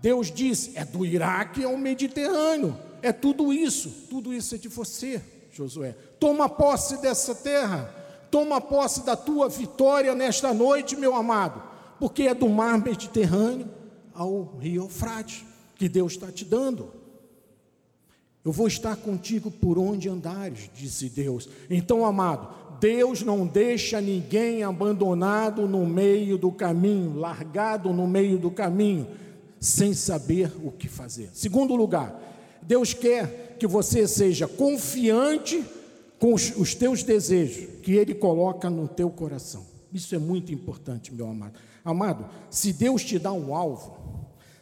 [0.00, 5.22] Deus diz: é do Iraque ao Mediterrâneo, é tudo isso, tudo isso é de você,
[5.50, 5.96] Josué.
[6.20, 7.94] Toma posse dessa terra,
[8.30, 11.62] toma posse da tua vitória nesta noite, meu amado,
[11.98, 13.70] porque é do mar Mediterrâneo
[14.12, 15.44] ao rio Eufrates
[15.76, 17.03] que Deus está te dando.
[18.44, 21.48] Eu vou estar contigo por onde andares, disse Deus.
[21.70, 28.50] Então, amado, Deus não deixa ninguém abandonado no meio do caminho, largado no meio do
[28.50, 29.06] caminho,
[29.58, 31.30] sem saber o que fazer.
[31.32, 32.20] Segundo lugar,
[32.60, 35.64] Deus quer que você seja confiante
[36.18, 39.64] com os, os teus desejos que Ele coloca no teu coração.
[39.90, 41.54] Isso é muito importante, meu amado.
[41.82, 43.96] Amado, se Deus te dá um alvo,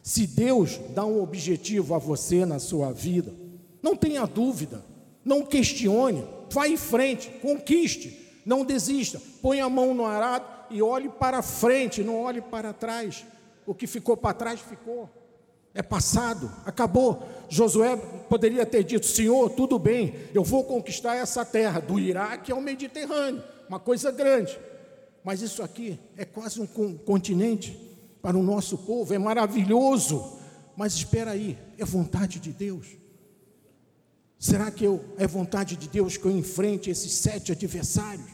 [0.01, 3.42] se Deus dá um objetivo a você na sua vida,
[3.83, 4.83] não tenha dúvida,
[5.23, 8.15] não questione, Vá em frente, conquiste,
[8.45, 9.19] não desista.
[9.41, 13.25] Põe a mão no arado e olhe para frente, não olhe para trás.
[13.65, 15.09] O que ficou para trás ficou.
[15.73, 17.27] É passado, acabou.
[17.49, 17.95] Josué
[18.29, 23.43] poderia ter dito: Senhor, tudo bem, eu vou conquistar essa terra, do Iraque ao Mediterrâneo,
[23.67, 24.55] uma coisa grande.
[25.23, 26.67] Mas isso aqui é quase um
[26.97, 27.75] continente
[28.21, 30.37] para o nosso povo, é maravilhoso.
[30.77, 33.02] Mas espera aí, é vontade de Deus.
[34.43, 38.27] Será que eu, é vontade de Deus que eu enfrente esses sete adversários?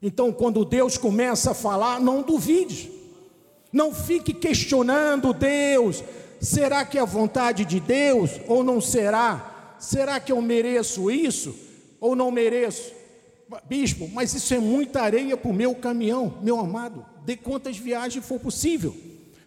[0.00, 2.88] Então, quando Deus começa a falar, não duvide,
[3.72, 6.04] não fique questionando Deus:
[6.40, 9.74] será que é a vontade de Deus ou não será?
[9.80, 11.52] Será que eu mereço isso
[11.98, 12.92] ou não mereço?
[13.68, 17.04] Bispo, mas isso é muita areia para o meu caminhão, meu amado.
[17.24, 18.96] Dê quantas viagens for possível.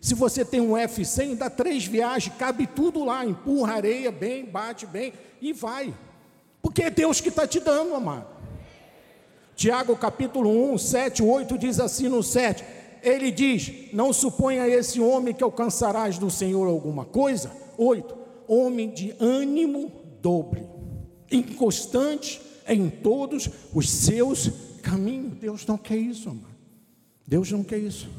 [0.02, 4.88] Se você tem um F100, dá três viagens, cabe tudo lá, empurra areia bem, bate
[4.88, 5.94] bem e vai.
[6.60, 8.26] Porque é Deus que está te dando, amado.
[9.56, 12.66] Tiago capítulo 1, 7, 8 diz assim no 7:
[13.04, 17.52] Ele diz: Não suponha esse homem que alcançarás do Senhor alguma coisa.
[17.78, 20.68] 8: Homem de ânimo dobre,
[21.32, 24.50] inconstante em todos os seus
[24.82, 25.38] caminhos.
[25.38, 26.56] Deus não quer isso, amado.
[27.28, 28.10] Deus não quer isso.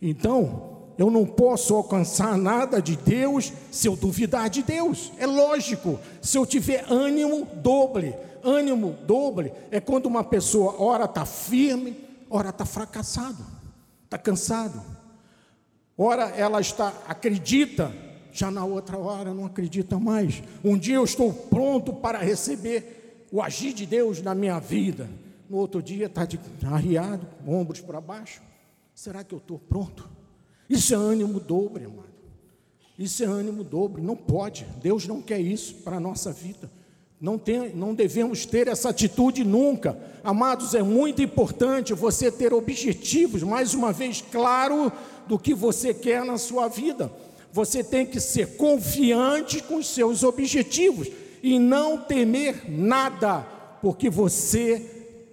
[0.00, 5.12] Então, eu não posso alcançar nada de Deus se eu duvidar de Deus.
[5.18, 8.14] É lógico, se eu tiver ânimo doble.
[8.42, 11.96] Ânimo doble é quando uma pessoa, ora está firme,
[12.30, 13.44] ora está fracassado,
[14.04, 14.80] está cansado.
[15.98, 17.92] Ora ela está, acredita,
[18.32, 20.42] já na outra hora não acredita mais.
[20.64, 25.08] Um dia eu estou pronto para receber o agir de Deus na minha vida.
[25.48, 26.26] No outro dia está
[26.70, 28.40] arriado, ombros para baixo.
[28.94, 30.15] Será que eu estou pronto?
[30.68, 32.06] Isso é ânimo dobre, amado.
[32.98, 34.02] Isso é ânimo dobre.
[34.02, 34.66] Não pode.
[34.82, 36.70] Deus não quer isso para a nossa vida.
[37.20, 39.98] Não, tem, não devemos ter essa atitude nunca.
[40.22, 44.92] Amados, é muito importante você ter objetivos, mais uma vez, claro
[45.26, 47.10] do que você quer na sua vida.
[47.52, 51.08] Você tem que ser confiante com os seus objetivos
[51.42, 53.40] e não temer nada,
[53.80, 54.78] porque você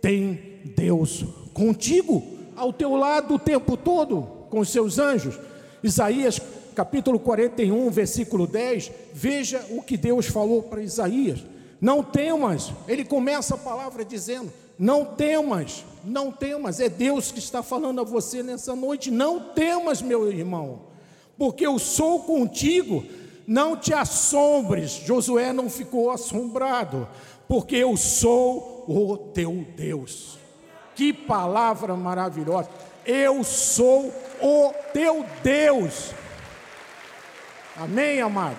[0.02, 2.24] tem Deus contigo,
[2.56, 5.40] ao teu lado o tempo todo com os seus anjos.
[5.84, 6.40] Isaías
[6.76, 11.44] capítulo 41, versículo 10, veja o que Deus falou para Isaías.
[11.82, 17.64] Não temas, ele começa a palavra dizendo: Não temas, não temas, é Deus que está
[17.64, 19.10] falando a você nessa noite.
[19.10, 20.84] Não temas, meu irmão,
[21.36, 23.04] porque eu sou contigo.
[23.46, 25.02] Não te assombres.
[25.06, 27.10] Josué não ficou assombrado,
[27.48, 30.38] porque eu sou o teu Deus.
[30.96, 32.70] Que palavra maravilhosa!
[33.06, 34.14] Eu sou
[34.44, 36.12] o teu Deus.
[37.76, 38.58] Amém, amado?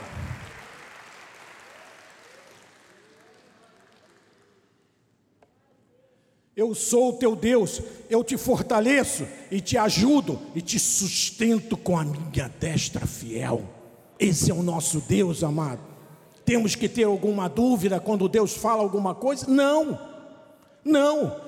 [6.56, 11.98] Eu sou o teu Deus, eu te fortaleço e te ajudo e te sustento com
[11.98, 13.62] a minha destra fiel.
[14.18, 15.80] Esse é o nosso Deus, amado.
[16.44, 19.46] Temos que ter alguma dúvida quando Deus fala alguma coisa?
[19.48, 19.98] Não,
[20.84, 21.40] não.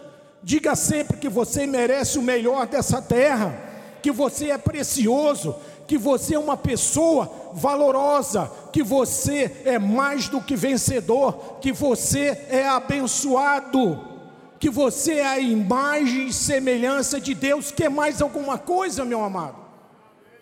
[0.42, 3.65] Diga sempre que você merece o melhor dessa terra,
[4.06, 10.40] que você é precioso, que você é uma pessoa valorosa, que você é mais do
[10.40, 14.14] que vencedor, que você é abençoado
[14.60, 19.56] que você é a imagem e semelhança de Deus, quer mais alguma coisa, meu amado?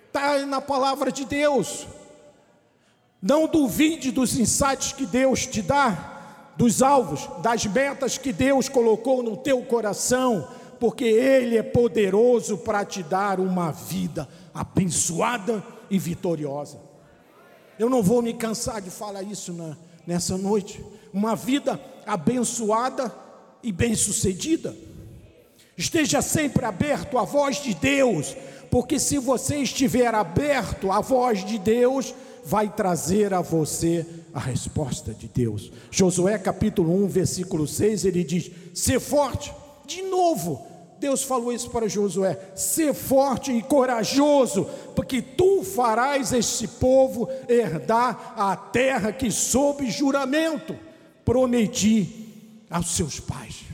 [0.06, 1.86] Está na palavra de Deus.
[3.20, 9.22] Não duvide dos insights que Deus te dá, dos alvos, das metas que Deus colocou
[9.22, 10.46] no teu coração,
[10.84, 16.78] porque Ele é poderoso para te dar uma vida abençoada e vitoriosa.
[17.78, 20.84] Eu não vou me cansar de falar isso na, nessa noite.
[21.10, 23.10] Uma vida abençoada
[23.62, 24.76] e bem-sucedida.
[25.74, 28.36] Esteja sempre aberto à voz de Deus,
[28.70, 35.14] porque se você estiver aberto à voz de Deus, vai trazer a você a resposta
[35.14, 35.72] de Deus.
[35.90, 39.50] Josué capítulo 1, versículo 6, ele diz: "Ser forte".
[39.86, 40.73] De novo,
[41.04, 44.64] Deus falou isso para Josué: "Ser forte e corajoso,
[44.96, 50.74] porque tu farás este povo herdar a terra que sob juramento
[51.22, 53.64] prometi aos seus pais.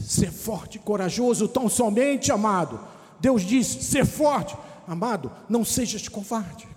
[0.00, 2.78] Ser forte e corajoso, tão somente, amado.
[3.18, 6.68] Deus diz: ser forte, amado, não sejas covarde.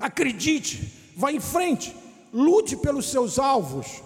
[0.00, 1.94] Acredite, vá em frente,
[2.32, 4.02] lute pelos seus alvos.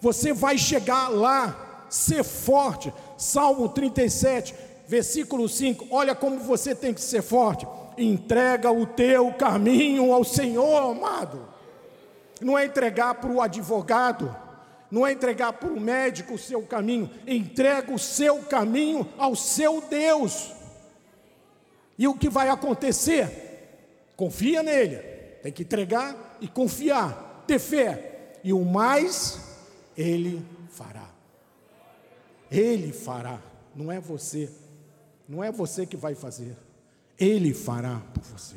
[0.00, 2.92] Você vai chegar lá, ser forte.
[3.20, 4.54] Salmo 37,
[4.86, 5.86] versículo 5.
[5.90, 7.66] Olha como você tem que ser forte.
[7.96, 11.48] Entrega o teu caminho ao Senhor, amado.
[12.40, 14.34] Não é entregar para o advogado
[14.90, 19.80] não é entregar para o médico o seu caminho, entrega o seu caminho ao seu
[19.80, 20.50] Deus.
[21.96, 24.10] E o que vai acontecer?
[24.16, 24.96] Confia nele,
[25.42, 29.38] tem que entregar e confiar, ter fé, e o mais
[29.96, 31.09] ele fará.
[32.50, 33.40] Ele fará,
[33.74, 34.50] não é você,
[35.28, 36.56] não é você que vai fazer,
[37.18, 38.56] ele fará por você.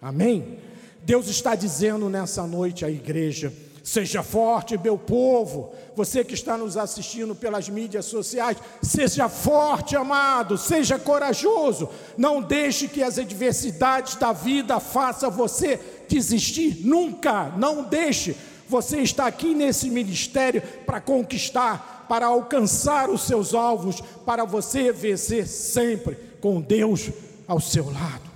[0.00, 0.58] Amém?
[1.02, 5.74] Deus está dizendo nessa noite à igreja, Seja forte, meu povo.
[5.96, 11.88] Você que está nos assistindo pelas mídias sociais, seja forte, amado, seja corajoso.
[12.16, 16.86] Não deixe que as adversidades da vida façam você desistir.
[16.86, 18.36] Nunca, não deixe.
[18.70, 25.48] Você está aqui nesse ministério para conquistar, para alcançar os seus alvos, para você vencer
[25.48, 27.10] sempre com Deus
[27.48, 28.30] ao seu lado.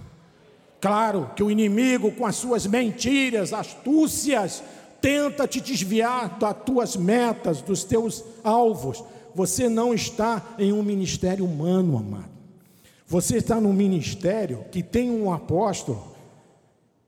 [0.81, 4.61] Claro que o inimigo, com as suas mentiras, astúcias,
[5.01, 9.05] tenta te desviar das tuas metas, dos teus alvos.
[9.37, 12.35] Você não está em um ministério humano, amado.
[13.07, 16.13] Você está num ministério que tem um apóstolo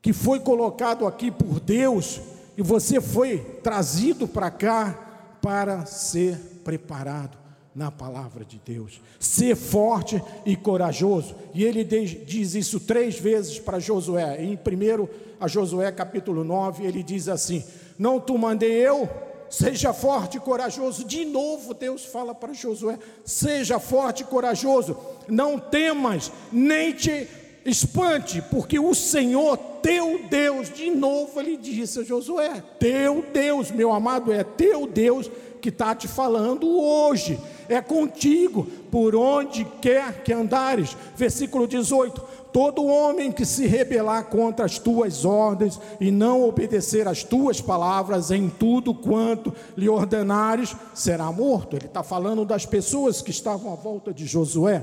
[0.01, 2.21] que foi colocado aqui por Deus
[2.57, 7.37] e você foi trazido para cá para ser preparado
[7.73, 8.99] na palavra de Deus.
[9.19, 11.35] Ser forte e corajoso.
[11.53, 14.43] E ele diz isso três vezes para Josué.
[14.43, 15.07] Em primeiro,
[15.39, 17.63] a Josué capítulo 9, ele diz assim:
[17.99, 19.07] não tu mandei eu,
[19.49, 21.05] seja forte e corajoso.
[21.05, 27.27] De novo, Deus fala para Josué: seja forte e corajoso, não temas, nem te
[27.67, 33.91] espante, porque o Senhor teu Deus, de novo ele disse a Josué: teu Deus, meu
[33.91, 35.29] amado, é teu Deus
[35.61, 40.95] que está te falando hoje, é contigo, por onde quer que andares.
[41.17, 42.21] Versículo 18:
[42.53, 48.31] Todo homem que se rebelar contra as tuas ordens e não obedecer às tuas palavras
[48.31, 51.75] em tudo quanto lhe ordenares, será morto.
[51.75, 54.81] Ele está falando das pessoas que estavam à volta de Josué.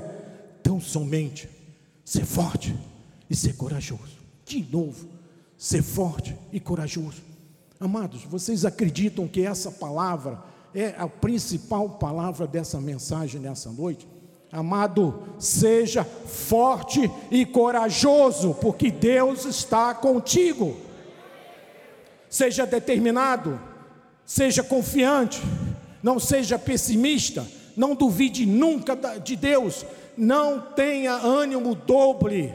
[0.61, 1.54] Tão somente
[2.05, 2.77] ser forte
[3.27, 4.23] e ser corajoso.
[4.45, 5.09] De novo,
[5.57, 7.23] ser forte e corajoso.
[7.79, 10.39] Amados, vocês acreditam que essa palavra
[10.73, 14.07] é a principal palavra dessa mensagem nessa noite?
[14.51, 20.77] Amado, seja forte e corajoso, porque Deus está contigo.
[22.29, 23.59] Seja determinado,
[24.25, 25.41] seja confiante,
[26.03, 27.45] não seja pessimista,
[27.75, 29.85] não duvide nunca de Deus,
[30.17, 32.53] não tenha ânimo doble.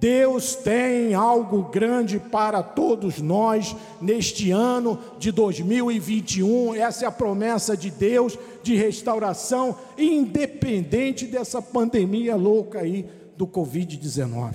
[0.00, 6.74] Deus tem algo grande para todos nós neste ano de 2021.
[6.76, 13.06] Essa é a promessa de Deus de restauração, independente dessa pandemia louca aí
[13.36, 14.54] do Covid-19.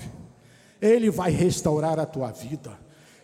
[0.82, 2.72] Ele vai restaurar a tua vida,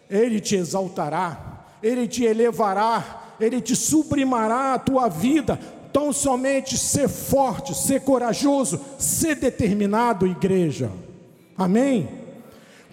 [0.09, 5.57] ele te exaltará, ele te elevará, ele te sublimará a tua vida.
[5.91, 10.91] Tão somente ser forte, ser corajoso, ser determinado, igreja.
[11.57, 12.07] Amém?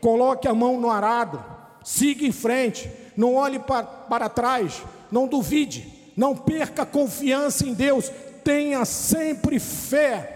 [0.01, 1.43] Coloque a mão no arado,
[1.85, 7.75] siga em frente, não olhe para, para trás, não duvide, não perca a confiança em
[7.75, 8.11] Deus,
[8.43, 10.33] tenha sempre fé.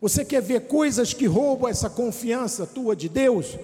[0.00, 3.58] Você quer ver coisas que roubam essa confiança tua de Deus?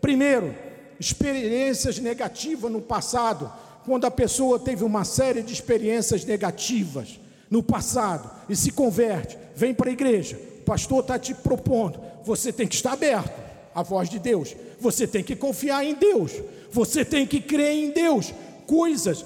[0.00, 0.54] Primeiro,
[1.00, 3.50] experiências negativas no passado,
[3.88, 7.18] quando a pessoa teve uma série de experiências negativas
[7.48, 12.66] no passado e se converte, vem para a igreja, pastor está te propondo, você tem
[12.66, 13.32] que estar aberto
[13.74, 16.32] à voz de Deus, você tem que confiar em Deus,
[16.70, 18.34] você tem que crer em Deus.
[18.66, 19.24] Coisas,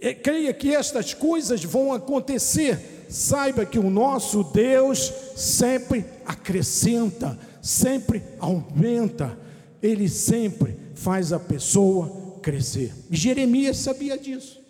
[0.00, 3.06] é, creia que estas coisas vão acontecer.
[3.08, 9.38] Saiba que o nosso Deus sempre acrescenta, sempre aumenta,
[9.80, 12.15] ele sempre faz a pessoa
[12.46, 12.94] crescer.
[13.10, 14.62] E Jeremias sabia disso,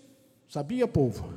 [0.49, 1.29] sabia, povo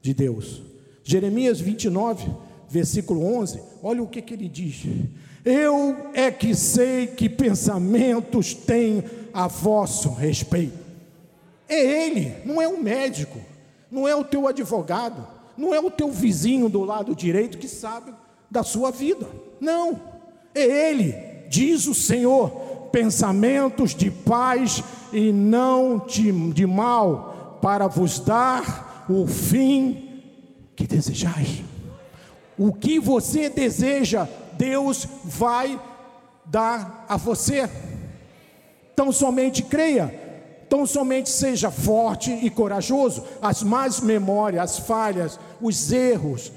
[0.00, 0.62] de Deus.
[1.02, 2.26] Jeremias 29,
[2.70, 4.82] versículo 11, olha o que, que ele diz:
[5.44, 10.78] Eu é que sei que pensamentos têm a vosso respeito.
[11.68, 13.38] É ele, não é o médico,
[13.90, 18.10] não é o teu advogado, não é o teu vizinho do lado direito que sabe
[18.50, 19.28] da sua vida.
[19.60, 20.00] Não,
[20.54, 21.14] é ele,
[21.50, 24.82] diz o Senhor, pensamentos de paz
[25.14, 30.22] e não de, de mal, para vos dar o fim
[30.74, 31.62] que desejais.
[32.58, 35.80] O que você deseja, Deus vai
[36.44, 37.70] dar a você.
[38.92, 40.12] Então somente creia,
[40.66, 43.24] então somente seja forte e corajoso.
[43.40, 46.52] As más memórias, as falhas, os erros,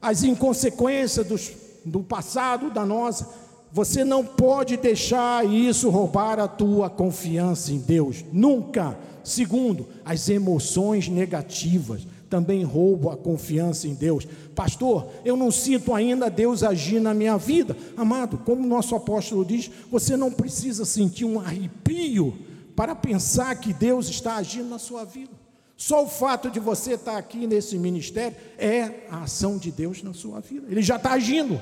[0.00, 1.52] as inconsequências dos,
[1.84, 3.28] do passado da nossa,
[3.76, 8.98] você não pode deixar isso roubar a tua confiança em Deus, nunca.
[9.22, 14.26] Segundo, as emoções negativas também roubo a confiança em Deus.
[14.54, 17.76] Pastor, eu não sinto ainda Deus agir na minha vida.
[17.98, 22.34] Amado, como nosso apóstolo diz, você não precisa sentir um arrepio
[22.74, 25.32] para pensar que Deus está agindo na sua vida.
[25.76, 30.14] Só o fato de você estar aqui nesse ministério é a ação de Deus na
[30.14, 30.66] sua vida.
[30.70, 31.60] Ele já está agindo.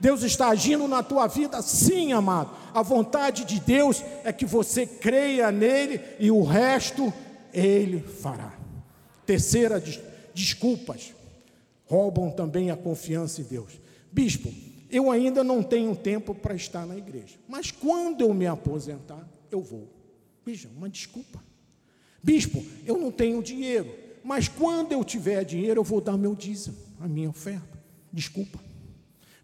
[0.00, 2.50] Deus está agindo na tua vida, sim, amado.
[2.72, 7.12] A vontade de Deus é que você creia nele e o resto
[7.52, 8.54] ele fará.
[9.26, 9.82] Terceira,
[10.32, 11.14] desculpas
[11.90, 13.72] roubam também a confiança em Deus.
[14.12, 14.48] Bispo,
[14.88, 19.60] eu ainda não tenho tempo para estar na igreja, mas quando eu me aposentar, eu
[19.60, 19.88] vou.
[20.46, 21.42] Veja, uma desculpa.
[22.22, 23.92] Bispo, eu não tenho dinheiro,
[24.22, 27.80] mas quando eu tiver dinheiro, eu vou dar meu dízimo, a minha oferta.
[28.12, 28.69] Desculpa.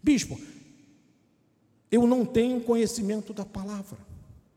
[0.01, 0.39] Bispo,
[1.91, 3.97] eu não tenho conhecimento da palavra,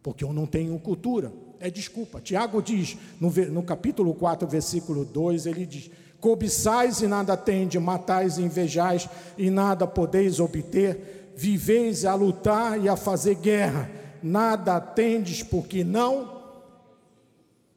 [0.02, 2.20] porque eu não tenho cultura é desculpa.
[2.20, 8.38] Tiago diz, no, no capítulo 4, versículo 2, ele diz: Cobiçais e nada tende, matais
[8.38, 13.90] e invejais e nada podeis obter, viveis a lutar e a fazer guerra,
[14.22, 16.40] nada tendes porque não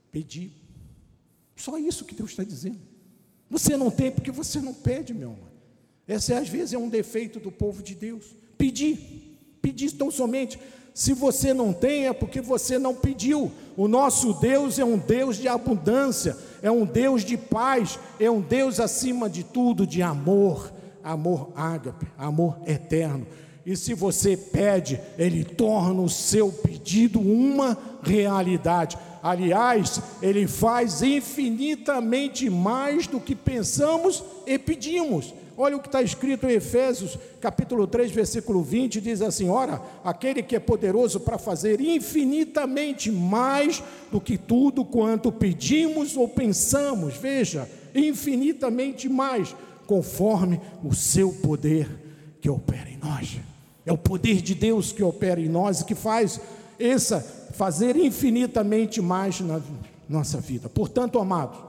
[0.09, 0.51] pedi.
[1.55, 2.80] Só isso que Deus está dizendo.
[3.49, 5.53] Você não tem porque você não pede, meu irmão.
[6.08, 8.36] Essa às vezes é um defeito do povo de Deus.
[8.58, 8.97] Pedir,
[9.62, 10.60] pedir tão somente.
[10.93, 13.51] Se você não tem, é porque você não pediu.
[13.76, 18.41] O nosso Deus é um Deus de abundância, é um Deus de paz, é um
[18.41, 20.72] Deus acima de tudo de amor,
[21.04, 23.26] amor ágape, amor eterno.
[23.66, 28.97] E se você pede, Ele torna o seu pedido uma realidade.
[29.24, 35.34] Aliás, Ele faz infinitamente mais do que pensamos e pedimos.
[35.56, 40.41] Olha o que está escrito em Efésios, capítulo 3, versículo 20, diz assim: Ora, aquele
[40.41, 47.70] que é poderoso para fazer infinitamente mais do que tudo quanto pedimos ou pensamos, veja,
[47.93, 51.88] infinitamente mais, conforme o seu poder
[52.41, 53.38] que opera em nós.
[53.86, 56.41] É o poder de Deus que opera em nós e que faz
[56.80, 57.20] essa
[57.54, 59.62] fazer infinitamente mais na
[60.10, 60.68] nossa vida.
[60.68, 61.60] Portanto, amados,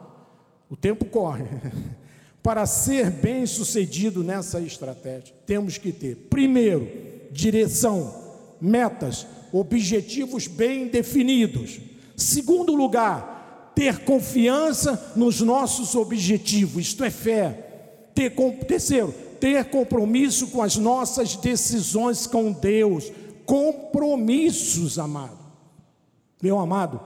[0.71, 1.45] o tempo corre.
[2.45, 6.87] Para ser bem sucedido nessa estratégia, temos que ter, primeiro,
[7.33, 8.15] direção,
[8.61, 11.81] metas, objetivos bem definidos.
[12.15, 18.11] Segundo lugar, ter confiança nos nossos objetivos, isto é fé.
[18.15, 18.31] Ter,
[18.69, 23.11] terceiro, ter compromisso com as nossas decisões com Deus.
[23.47, 25.39] compromissos, amado.
[26.43, 27.01] Meu amado,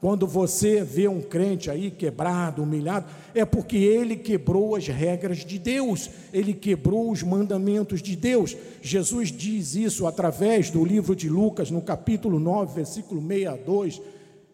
[0.00, 5.58] quando você vê um crente aí quebrado, humilhado, é porque ele quebrou as regras de
[5.58, 8.56] Deus, ele quebrou os mandamentos de Deus.
[8.80, 14.00] Jesus diz isso através do livro de Lucas, no capítulo 9, versículo 62.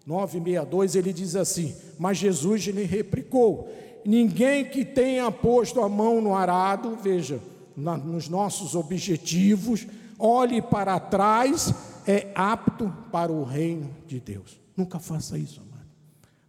[0.06, 3.68] 9, 62, ele diz assim: Mas Jesus lhe replicou:
[4.04, 7.38] Ninguém que tenha posto a mão no arado, veja,
[7.76, 9.86] na, nos nossos objetivos,
[10.18, 11.74] olhe para trás,
[12.06, 14.63] é apto para o reino de Deus.
[14.76, 15.86] Nunca faça isso, amado.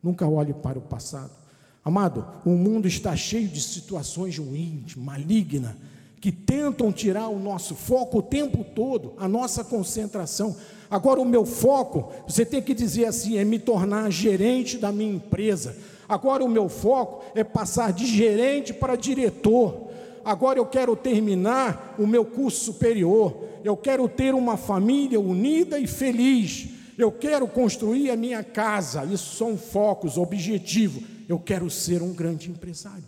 [0.02, 1.32] Nunca olhe para o passado.
[1.84, 5.76] Amado, o mundo está cheio de situações ruins, malignas,
[6.20, 10.56] que tentam tirar o nosso foco o tempo todo, a nossa concentração.
[10.90, 15.14] Agora, o meu foco, você tem que dizer assim: é me tornar gerente da minha
[15.14, 15.78] empresa.
[16.10, 19.90] Agora, o meu foco é passar de gerente para diretor.
[20.24, 23.46] Agora, eu quero terminar o meu curso superior.
[23.64, 26.70] Eu quero ter uma família unida e feliz.
[26.98, 29.06] Eu quero construir a minha casa.
[29.06, 31.04] Isso são focos, objetivos.
[31.28, 33.04] Eu quero ser um grande empresário.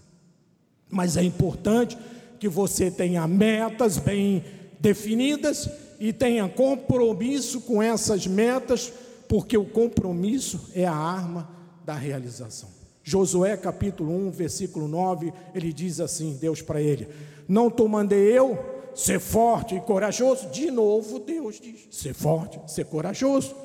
[0.89, 1.97] Mas é importante
[2.39, 4.43] que você tenha metas bem
[4.79, 5.69] definidas
[5.99, 8.91] e tenha compromisso com essas metas,
[9.27, 11.49] porque o compromisso é a arma
[11.83, 12.69] da realização.
[13.03, 17.07] Josué capítulo 1, versículo 9, ele diz assim: Deus para ele:
[17.47, 18.59] Não te mandei eu
[18.93, 20.49] ser forte e corajoso?
[20.49, 23.55] De novo, Deus diz: ser forte, ser corajoso.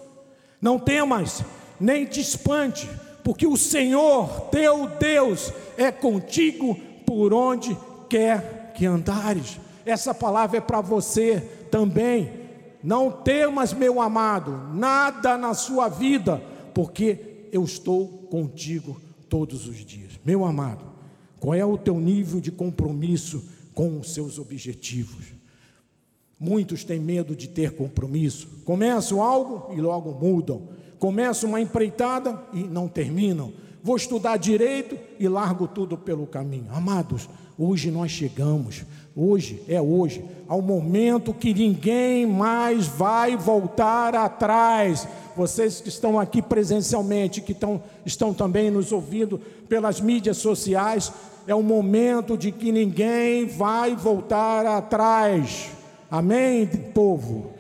[0.63, 1.45] Não temas,
[1.81, 2.89] nem te espante,
[3.25, 7.77] porque o Senhor teu Deus é contigo por onde
[8.09, 9.59] quer que andares.
[9.85, 12.31] Essa palavra é para você também.
[12.81, 16.41] Não temas, meu amado, nada na sua vida,
[16.73, 20.13] porque eu estou contigo todos os dias.
[20.25, 20.85] Meu amado,
[21.41, 23.45] qual é o teu nível de compromisso
[23.75, 25.42] com os seus objetivos?
[26.43, 28.49] Muitos têm medo de ter compromisso.
[28.65, 30.63] Começam algo e logo mudam.
[30.99, 33.53] Começam uma empreitada e não terminam.
[33.81, 36.67] Vou estudar direito e largo tudo pelo caminho.
[36.73, 38.85] Amados, hoje nós chegamos,
[39.15, 45.07] hoje é hoje, ao momento que ninguém mais vai voltar atrás.
[45.37, 51.13] Vocês que estão aqui presencialmente, que estão, estão também nos ouvindo pelas mídias sociais,
[51.47, 55.82] é o momento de que ninguém vai voltar atrás.
[56.13, 57.55] Amém, povo?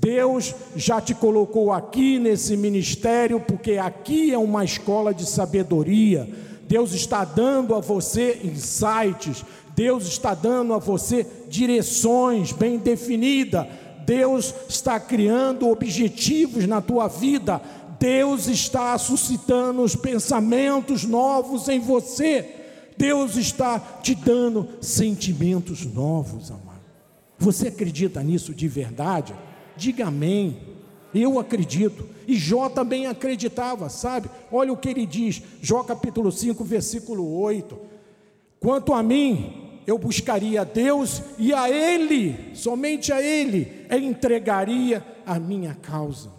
[0.00, 6.28] Deus já te colocou aqui nesse ministério, porque aqui é uma escola de sabedoria.
[6.66, 9.44] Deus está dando a você insights,
[9.76, 13.68] Deus está dando a você direções bem definidas.
[14.04, 17.62] Deus está criando objetivos na tua vida.
[18.00, 22.48] Deus está suscitando os pensamentos novos em você.
[22.96, 26.69] Deus está te dando sentimentos novos, amado.
[27.40, 29.34] Você acredita nisso de verdade?
[29.74, 30.58] Diga amém.
[31.14, 32.06] Eu acredito.
[32.28, 34.28] E Jó também acreditava, sabe?
[34.52, 37.78] Olha o que ele diz, Jó capítulo 5, versículo 8.
[38.60, 45.40] Quanto a mim, eu buscaria a Deus e a Ele, somente a Ele, entregaria a
[45.40, 46.30] minha causa.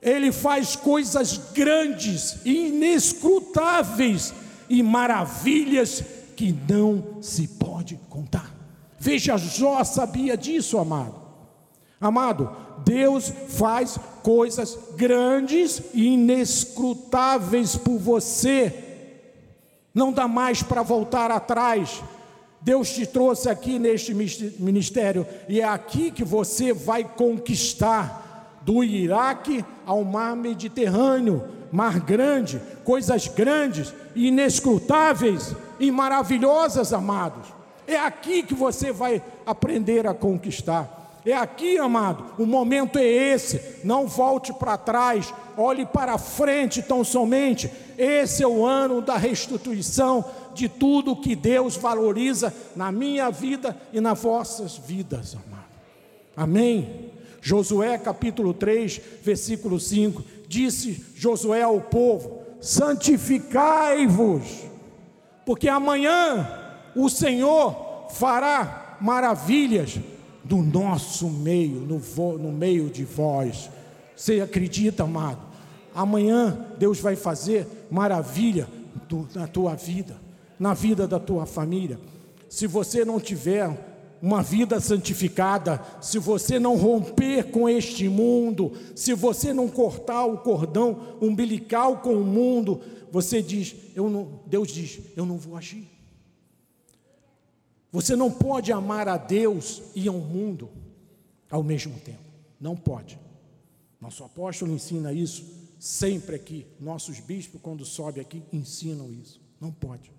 [0.00, 4.32] Ele faz coisas grandes, inescrutáveis
[4.68, 6.02] e maravilhas
[6.34, 8.55] que não se pode contar.
[9.06, 11.14] Veja, Jó sabia disso, amado.
[12.00, 12.50] Amado,
[12.84, 18.74] Deus faz coisas grandes e inescrutáveis por você.
[19.94, 22.02] Não dá mais para voltar atrás.
[22.60, 29.64] Deus te trouxe aqui neste ministério e é aqui que você vai conquistar do Iraque
[29.86, 37.55] ao mar Mediterrâneo, mar grande, coisas grandes, inescrutáveis e maravilhosas, amados.
[37.86, 40.96] É aqui que você vai aprender a conquistar.
[41.24, 43.80] É aqui, amado, o momento é esse.
[43.82, 47.68] Não volte para trás, olhe para frente tão somente.
[47.98, 50.24] Esse é o ano da restituição
[50.54, 55.66] de tudo que Deus valoriza na minha vida e nas vossas vidas, amado.
[56.36, 57.10] Amém.
[57.42, 64.42] Josué capítulo 3, versículo 5, disse Josué ao povo: santificai-vos,
[65.44, 66.65] porque amanhã
[66.96, 70.00] o Senhor fará maravilhas
[70.42, 72.00] do nosso meio, no,
[72.38, 73.70] no meio de vós.
[74.16, 75.40] Você acredita, amado?
[75.94, 78.66] Amanhã Deus vai fazer maravilha
[79.08, 80.16] do, na tua vida,
[80.58, 81.98] na vida da tua família.
[82.48, 83.70] Se você não tiver
[84.22, 90.38] uma vida santificada, se você não romper com este mundo, se você não cortar o
[90.38, 92.80] cordão umbilical com o mundo,
[93.10, 95.95] você diz, eu não, Deus diz, eu não vou agir.
[97.96, 100.68] Você não pode amar a Deus e ao mundo
[101.50, 102.18] ao mesmo tempo.
[102.60, 103.18] Não pode.
[103.98, 105.42] Nosso apóstolo ensina isso
[105.80, 106.66] sempre aqui.
[106.78, 109.40] Nossos bispos, quando sobem aqui, ensinam isso.
[109.58, 110.12] Não pode.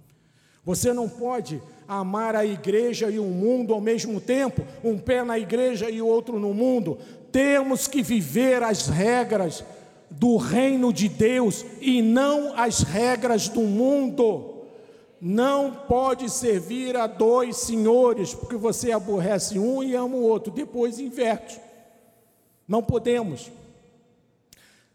[0.65, 5.37] Você não pode amar a igreja e o mundo ao mesmo tempo, um pé na
[5.37, 6.97] igreja e o outro no mundo.
[7.31, 9.63] Temos que viver as regras
[10.09, 14.56] do reino de Deus e não as regras do mundo.
[15.19, 20.99] Não pode servir a dois senhores, porque você aborrece um e ama o outro, depois
[20.99, 21.59] inverte.
[22.67, 23.51] Não podemos.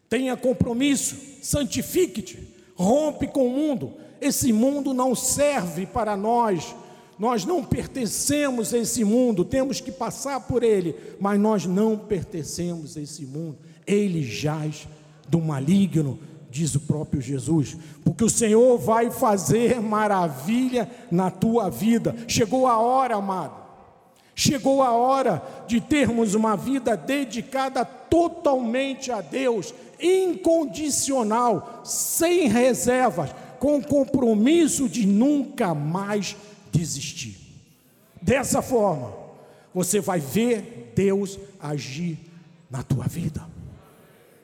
[0.08, 2.38] Tenha compromisso, santifique-te,
[2.76, 3.94] rompe com o mundo.
[4.20, 6.74] Esse mundo não serve para nós.
[7.18, 12.96] Nós não pertencemos a esse mundo, temos que passar por ele, mas nós não pertencemos
[12.96, 13.58] a esse mundo.
[13.86, 14.88] Ele jaz
[15.28, 16.18] do maligno,
[16.52, 22.14] diz o próprio Jesus, porque o Senhor vai fazer maravilha na tua vida.
[22.28, 23.62] Chegou a hora, amado.
[24.34, 33.82] Chegou a hora de termos uma vida dedicada totalmente a Deus, incondicional, sem reservas, com
[33.82, 36.36] compromisso de nunca mais
[36.70, 37.38] desistir.
[38.20, 39.12] Dessa forma,
[39.74, 42.18] você vai ver Deus agir
[42.70, 43.42] na tua vida.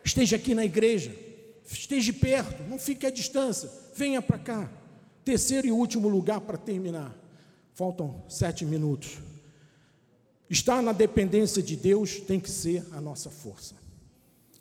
[0.02, 1.27] Esteja aqui na igreja
[1.70, 4.70] Esteja perto, não fique à distância, venha para cá.
[5.24, 7.14] Terceiro e último lugar para terminar.
[7.74, 9.18] Faltam sete minutos.
[10.48, 13.74] Estar na dependência de Deus tem que ser a nossa força.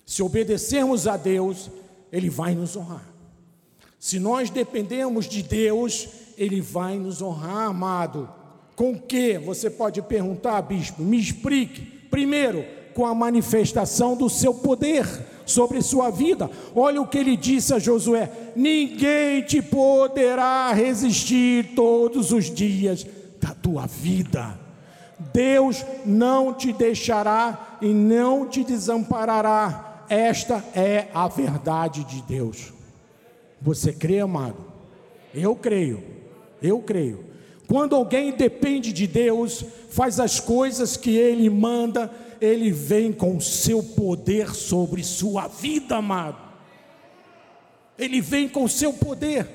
[0.06, 1.70] Se obedecermos a Deus,
[2.12, 3.08] Ele vai nos honrar.
[3.98, 8.30] Se nós dependemos de Deus, Ele vai nos honrar, amado.
[8.76, 9.38] Com que?
[9.40, 11.86] Você pode perguntar, bispo, me explique.
[12.10, 15.06] Primeiro, com a manifestação do seu poder
[15.48, 16.52] sobre sua vida.
[16.76, 23.08] Olha o que ele disse a Josué: Ninguém te poderá resistir todos os dias
[23.42, 24.60] da tua vida.
[25.34, 30.06] Deus não te deixará e não te desamparará.
[30.10, 32.72] Esta é a verdade de Deus.
[33.62, 34.64] Você crê, amado?
[35.34, 36.04] Eu creio.
[36.62, 37.26] Eu creio.
[37.68, 42.10] Quando alguém depende de Deus, faz as coisas que ele manda,
[42.40, 46.42] ele vem com seu poder sobre sua vida, amado.
[47.98, 49.48] Ele vem com seu poder.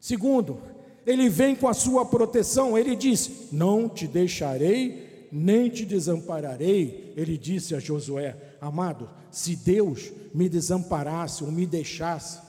[0.00, 0.60] Segundo,
[1.06, 2.76] ele vem com a sua proteção.
[2.76, 7.12] Ele diz: Não te deixarei, nem te desampararei.
[7.16, 12.40] Ele disse a Josué: Amado, se Deus me desamparasse ou me deixasse,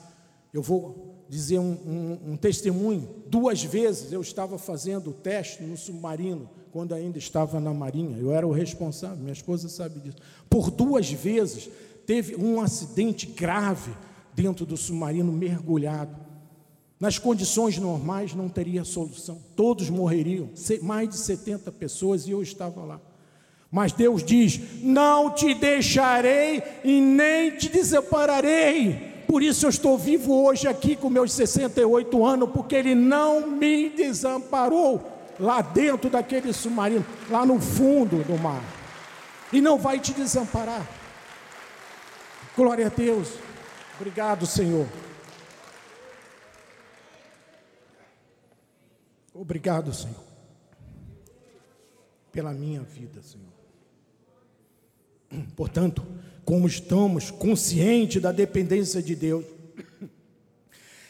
[0.52, 3.08] eu vou dizer um, um, um testemunho.
[3.26, 8.18] Duas vezes eu estava fazendo o teste no submarino quando ainda estava na Marinha.
[8.18, 10.16] Eu era o responsável, minha esposa sabe disso.
[10.50, 11.70] Por duas vezes
[12.04, 13.92] teve um acidente grave
[14.34, 16.16] dentro do submarino mergulhado.
[16.98, 20.48] Nas condições normais não teria solução, todos morreriam,
[20.82, 23.00] mais de 70 pessoas e eu estava lá.
[23.70, 29.22] Mas Deus diz: Não te deixarei e nem te desampararei.
[29.28, 33.90] Por isso eu estou vivo hoje aqui com meus 68 anos, porque Ele não me
[33.90, 38.62] desamparou lá dentro daquele submarino, lá no fundo do mar.
[39.52, 40.86] E não vai te desamparar.
[42.56, 43.28] Glória a Deus.
[43.98, 44.86] Obrigado, Senhor.
[49.34, 50.22] Obrigado, Senhor,
[52.30, 53.52] pela minha vida, Senhor.
[55.56, 56.06] Portanto,
[56.44, 59.44] como estamos conscientes da dependência de Deus,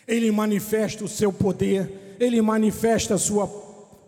[0.09, 3.47] Ele manifesta o seu poder, Ele manifesta a sua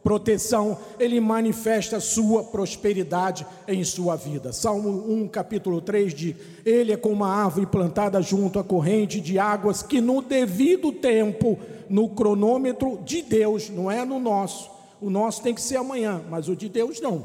[0.06, 4.52] proteção, ele manifesta sua prosperidade em sua vida.
[4.52, 9.36] Salmo 1, capítulo 3 diz: Ele é como uma árvore plantada junto à corrente de
[9.36, 11.58] águas que no devido tempo,
[11.90, 14.70] no cronômetro de Deus, não é no nosso.
[15.00, 17.24] O nosso tem que ser amanhã, mas o de Deus não.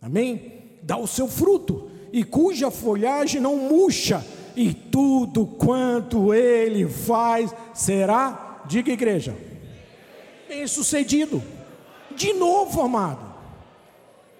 [0.00, 0.52] Amém?
[0.82, 4.24] Dá o seu fruto e cuja folhagem não murcha,
[4.56, 9.36] e tudo quanto ele faz será, diga igreja,
[10.48, 11.42] bem sucedido.
[12.16, 13.34] De novo, amado.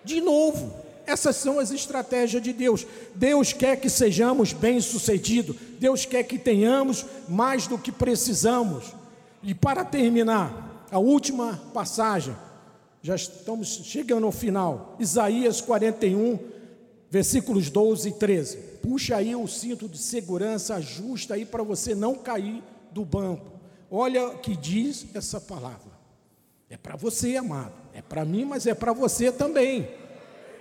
[0.05, 0.85] De novo.
[1.07, 2.85] Essas são as estratégias de Deus.
[3.15, 5.57] Deus quer que sejamos bem-sucedidos.
[5.79, 8.93] Deus quer que tenhamos mais do que precisamos.
[9.43, 12.35] E para terminar, a última passagem,
[13.03, 14.97] já estamos chegando ao final.
[14.99, 16.39] Isaías 41,
[17.09, 18.57] versículos 12 e 13.
[18.83, 23.53] Puxa aí o cinto de segurança, ajusta aí para você não cair do banco.
[23.89, 25.96] Olha o que diz essa palavra.
[26.69, 27.73] É para você, amado.
[27.95, 29.89] É para mim, mas é para você também.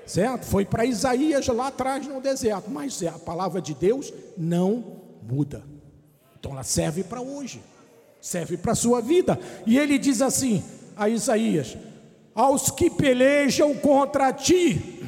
[0.05, 0.45] Certo?
[0.45, 5.63] Foi para Isaías lá atrás no deserto, mas a palavra de Deus não muda.
[6.39, 7.61] Então ela serve para hoje.
[8.21, 9.39] Serve para a sua vida.
[9.65, 10.63] E ele diz assim
[10.95, 11.75] a Isaías:
[12.35, 15.01] aos que pelejam contra ti,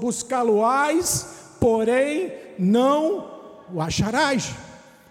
[0.00, 1.26] buscá-lo-ás,
[1.58, 3.30] porém não
[3.72, 4.50] o acharás.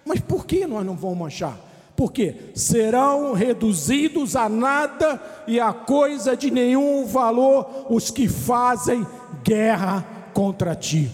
[0.06, 1.71] Mas por que nós não vamos achar?
[2.02, 9.06] Porque serão reduzidos a nada e a coisa de nenhum valor os que fazem
[9.44, 11.12] guerra contra ti.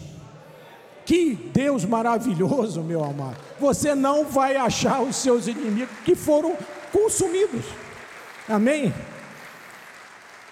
[1.06, 3.36] Que Deus maravilhoso, meu amado.
[3.60, 6.56] Você não vai achar os seus inimigos que foram
[6.94, 7.66] consumidos.
[8.48, 8.94] Amém?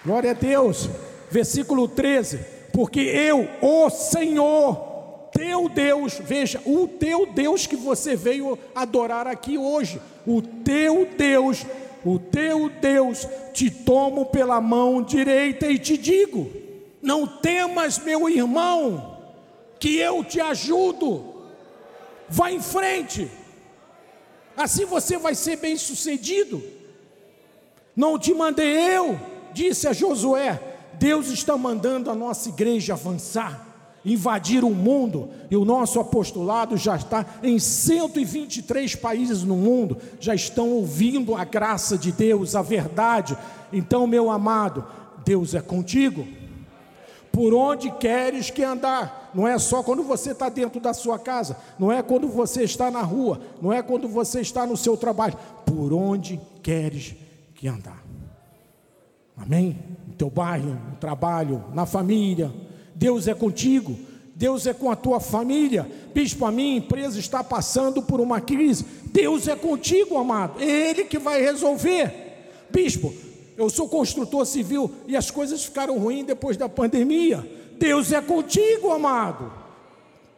[0.04, 0.90] Glória a Deus.
[1.30, 2.40] Versículo 13.
[2.74, 4.95] Porque eu, o Senhor,
[5.36, 11.64] teu Deus, veja, o teu Deus que você veio adorar aqui hoje, o teu Deus,
[12.04, 16.50] o teu Deus, te tomo pela mão direita e te digo:
[17.02, 19.16] não temas, meu irmão
[19.78, 21.34] que eu te ajudo.
[22.28, 23.30] Vá em frente.
[24.56, 26.62] Assim você vai ser bem sucedido.
[27.94, 29.18] Não te mandei eu,
[29.52, 30.60] disse a Josué.
[30.94, 33.65] Deus está mandando a nossa igreja avançar,
[34.06, 40.34] invadir o mundo, e o nosso apostolado já está em 123 países no mundo, já
[40.34, 43.36] estão ouvindo a graça de Deus, a verdade.
[43.72, 44.84] Então, meu amado,
[45.24, 46.24] Deus é contigo
[47.36, 49.30] por onde queres que andar.
[49.34, 52.90] Não é só quando você está dentro da sua casa, não é quando você está
[52.90, 55.36] na rua, não é quando você está no seu trabalho.
[55.66, 57.14] Por onde queres
[57.54, 58.02] que andar.
[59.36, 59.78] Amém?
[60.06, 62.50] No teu bairro, no trabalho, na família.
[62.96, 63.96] Deus é contigo.
[64.34, 65.86] Deus é com a tua família.
[66.12, 68.84] Bispo, a minha empresa está passando por uma crise.
[69.06, 70.60] Deus é contigo, amado.
[70.60, 72.12] É Ele que vai resolver.
[72.70, 73.14] Bispo,
[73.56, 77.46] eu sou construtor civil e as coisas ficaram ruins depois da pandemia.
[77.78, 79.52] Deus é contigo, amado.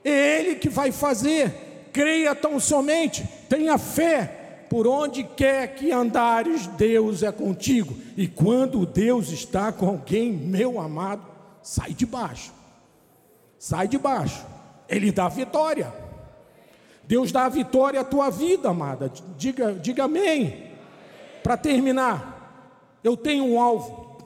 [0.04, 1.88] É Ele que vai fazer.
[1.92, 4.34] Creia tão somente, tenha fé.
[4.68, 7.96] Por onde quer que andares, Deus é contigo.
[8.16, 11.22] E quando Deus está com alguém, meu amado,
[11.68, 12.50] sai de baixo.
[13.58, 14.46] Sai de baixo.
[14.88, 15.92] Ele dá vitória.
[17.04, 19.12] Deus dá a vitória à tua vida, amada.
[19.36, 20.72] Diga, diga amém.
[21.42, 24.16] Para terminar, eu tenho um alvo.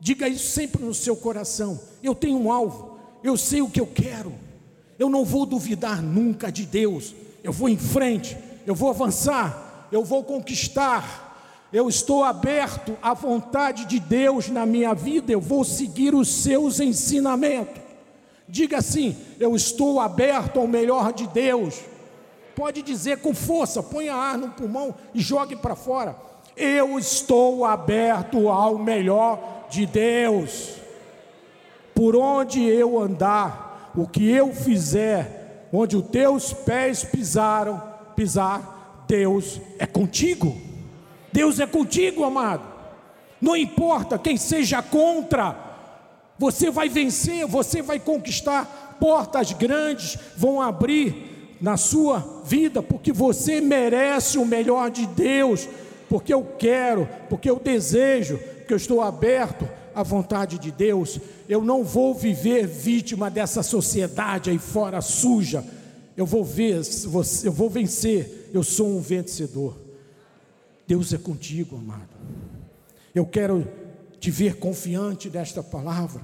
[0.00, 1.80] Diga isso sempre no seu coração.
[2.02, 2.98] Eu tenho um alvo.
[3.22, 4.34] Eu sei o que eu quero.
[4.98, 7.14] Eu não vou duvidar nunca de Deus.
[7.44, 8.36] Eu vou em frente.
[8.66, 9.86] Eu vou avançar.
[9.92, 11.27] Eu vou conquistar.
[11.72, 15.32] Eu estou aberto à vontade de Deus na minha vida.
[15.32, 17.82] Eu vou seguir os seus ensinamentos.
[18.48, 21.80] Diga assim: Eu estou aberto ao melhor de Deus.
[22.56, 26.16] Pode dizer com força, ponha ar no pulmão e jogue para fora.
[26.56, 30.74] Eu estou aberto ao melhor de Deus.
[31.94, 37.80] Por onde eu andar, o que eu fizer, onde os teus pés pisaram,
[38.16, 40.67] pisar, Deus é contigo.
[41.38, 42.64] Deus é contigo, amado.
[43.40, 45.56] Não importa quem seja contra,
[46.36, 48.96] você vai vencer, você vai conquistar.
[48.98, 55.68] Portas grandes vão abrir na sua vida, porque você merece o melhor de Deus
[56.08, 61.20] porque eu quero, porque eu desejo, porque eu estou aberto à vontade de Deus.
[61.48, 65.64] Eu não vou viver vítima dessa sociedade aí fora suja.
[66.16, 66.80] Eu vou ver,
[67.44, 68.50] eu vou vencer.
[68.52, 69.87] Eu sou um vencedor.
[70.88, 72.08] Deus é contigo, amado.
[73.14, 73.68] Eu quero
[74.18, 76.20] te ver confiante desta palavra.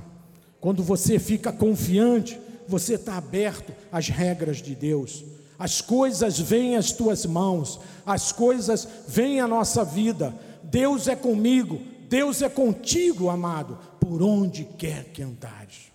[0.61, 2.37] Quando você fica confiante,
[2.67, 5.23] você está aberto às regras de Deus
[5.59, 10.35] as coisas vêm às tuas mãos, as coisas vêm à nossa vida.
[10.63, 15.93] Deus é comigo, Deus é contigo, amado, por onde quer que andares.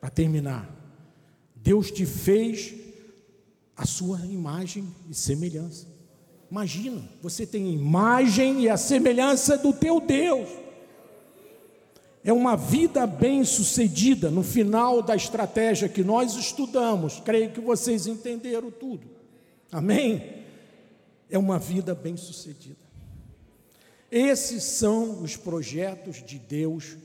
[0.00, 0.68] Para terminar,
[1.54, 2.74] Deus te fez
[3.76, 5.86] a sua imagem e semelhança.
[6.52, 10.50] Imagina, você tem imagem e a semelhança do teu Deus
[12.22, 17.20] é uma vida bem-sucedida no final da estratégia que nós estudamos.
[17.24, 19.08] Creio que vocês entenderam tudo.
[19.72, 20.44] Amém?
[21.30, 22.76] É uma vida bem-sucedida.
[24.10, 26.98] Esses são os projetos de Deus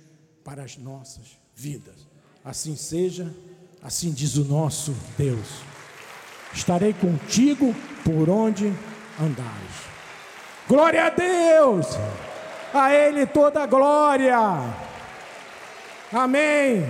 [0.43, 2.05] para as nossas vidas.
[2.43, 3.33] Assim seja,
[3.81, 5.47] assim diz o nosso Deus.
[6.53, 7.73] Estarei contigo
[8.03, 8.73] por onde
[9.20, 9.88] andares.
[10.68, 11.88] Glória a Deus!
[12.74, 14.38] A Ele toda a glória.
[16.11, 16.86] Amém.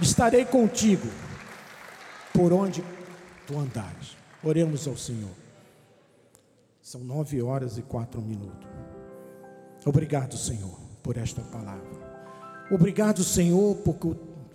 [0.00, 1.08] Estarei contigo
[2.32, 2.84] por onde
[3.46, 4.16] tu andares.
[4.42, 5.30] Oremos ao Senhor.
[6.82, 8.68] São nove horas e quatro minutos.
[9.86, 12.04] Obrigado, Senhor, por esta palavra.
[12.70, 14.10] Obrigado, Senhor, porque,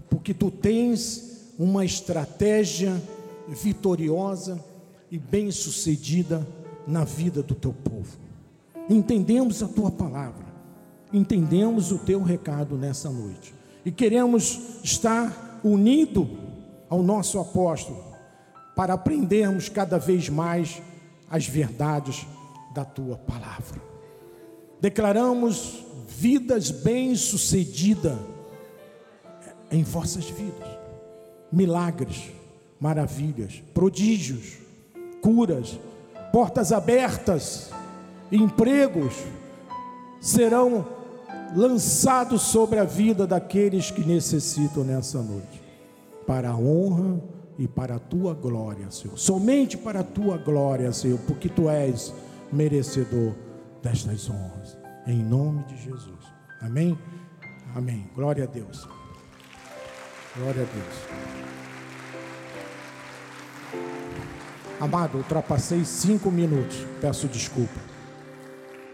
[0.10, 3.02] porque tu tens uma estratégia
[3.47, 4.64] vitoriosa
[5.12, 6.47] e bem-sucedida
[6.88, 8.18] na vida do teu povo.
[8.89, 10.45] entendemos a tua palavra,
[11.14, 13.53] entendemos o teu recado nessa noite
[13.86, 16.28] e queremos estar unido
[16.89, 18.03] ao nosso apóstolo
[18.76, 20.82] para aprendermos cada vez mais
[21.30, 22.26] as verdades
[22.74, 23.82] da tua palavra.
[24.82, 28.18] Declaramos vidas bem-sucedidas
[29.72, 30.68] em vossas vidas,
[31.51, 32.32] milagres,
[32.80, 34.57] maravilhas, prodígios,
[35.22, 35.80] curas,
[36.32, 37.72] portas abertas,
[38.32, 39.15] empregos
[40.20, 40.86] serão
[41.55, 45.61] lançados sobre a vida daqueles que necessitam nessa noite,
[46.28, 47.20] para a honra
[47.57, 49.17] e para a tua glória, Senhor.
[49.17, 52.13] Somente para a tua glória, Senhor, porque tu és
[52.51, 53.34] merecedor
[53.82, 54.78] destas honras.
[55.07, 56.26] Em nome de Jesus.
[56.61, 56.97] Amém?
[57.76, 58.09] Amém.
[58.15, 58.88] Glória a Deus.
[60.36, 61.59] Glória a Deus.
[64.80, 66.86] Amado, ultrapassei cinco minutos.
[67.01, 67.80] Peço desculpa.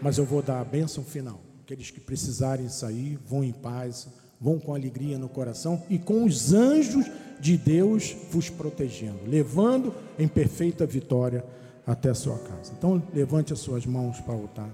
[0.02, 1.40] Mas eu vou dar a bênção final.
[1.62, 4.08] Aqueles que precisarem sair, vão em paz,
[4.40, 7.06] vão com alegria no coração e com os anjos
[7.38, 11.44] de Deus vos protegendo, levando em perfeita vitória
[11.86, 12.72] até a sua casa.
[12.76, 14.70] Então, levante as suas mãos para o altar.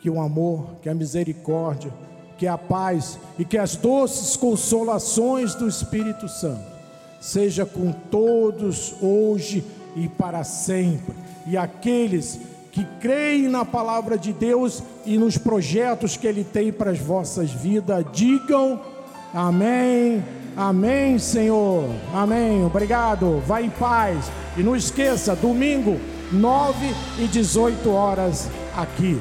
[0.00, 1.92] Que o amor, que a misericórdia,
[2.38, 6.64] que a paz e que as doces consolações do Espírito Santo
[7.20, 9.62] seja com todos hoje
[9.96, 11.14] e para sempre.
[11.46, 12.40] E aqueles
[12.72, 17.50] que creem na palavra de Deus e nos projetos que Ele tem para as vossas
[17.50, 18.80] vidas, digam
[19.34, 20.22] amém,
[20.56, 21.84] amém, Senhor,
[22.14, 22.64] amém.
[22.64, 24.30] Obrigado, vai em paz.
[24.56, 25.98] E não esqueça, domingo,
[26.32, 29.20] 9 e 18 horas aqui,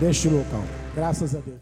[0.00, 0.62] deste local.
[0.94, 1.58] Graças a Deus.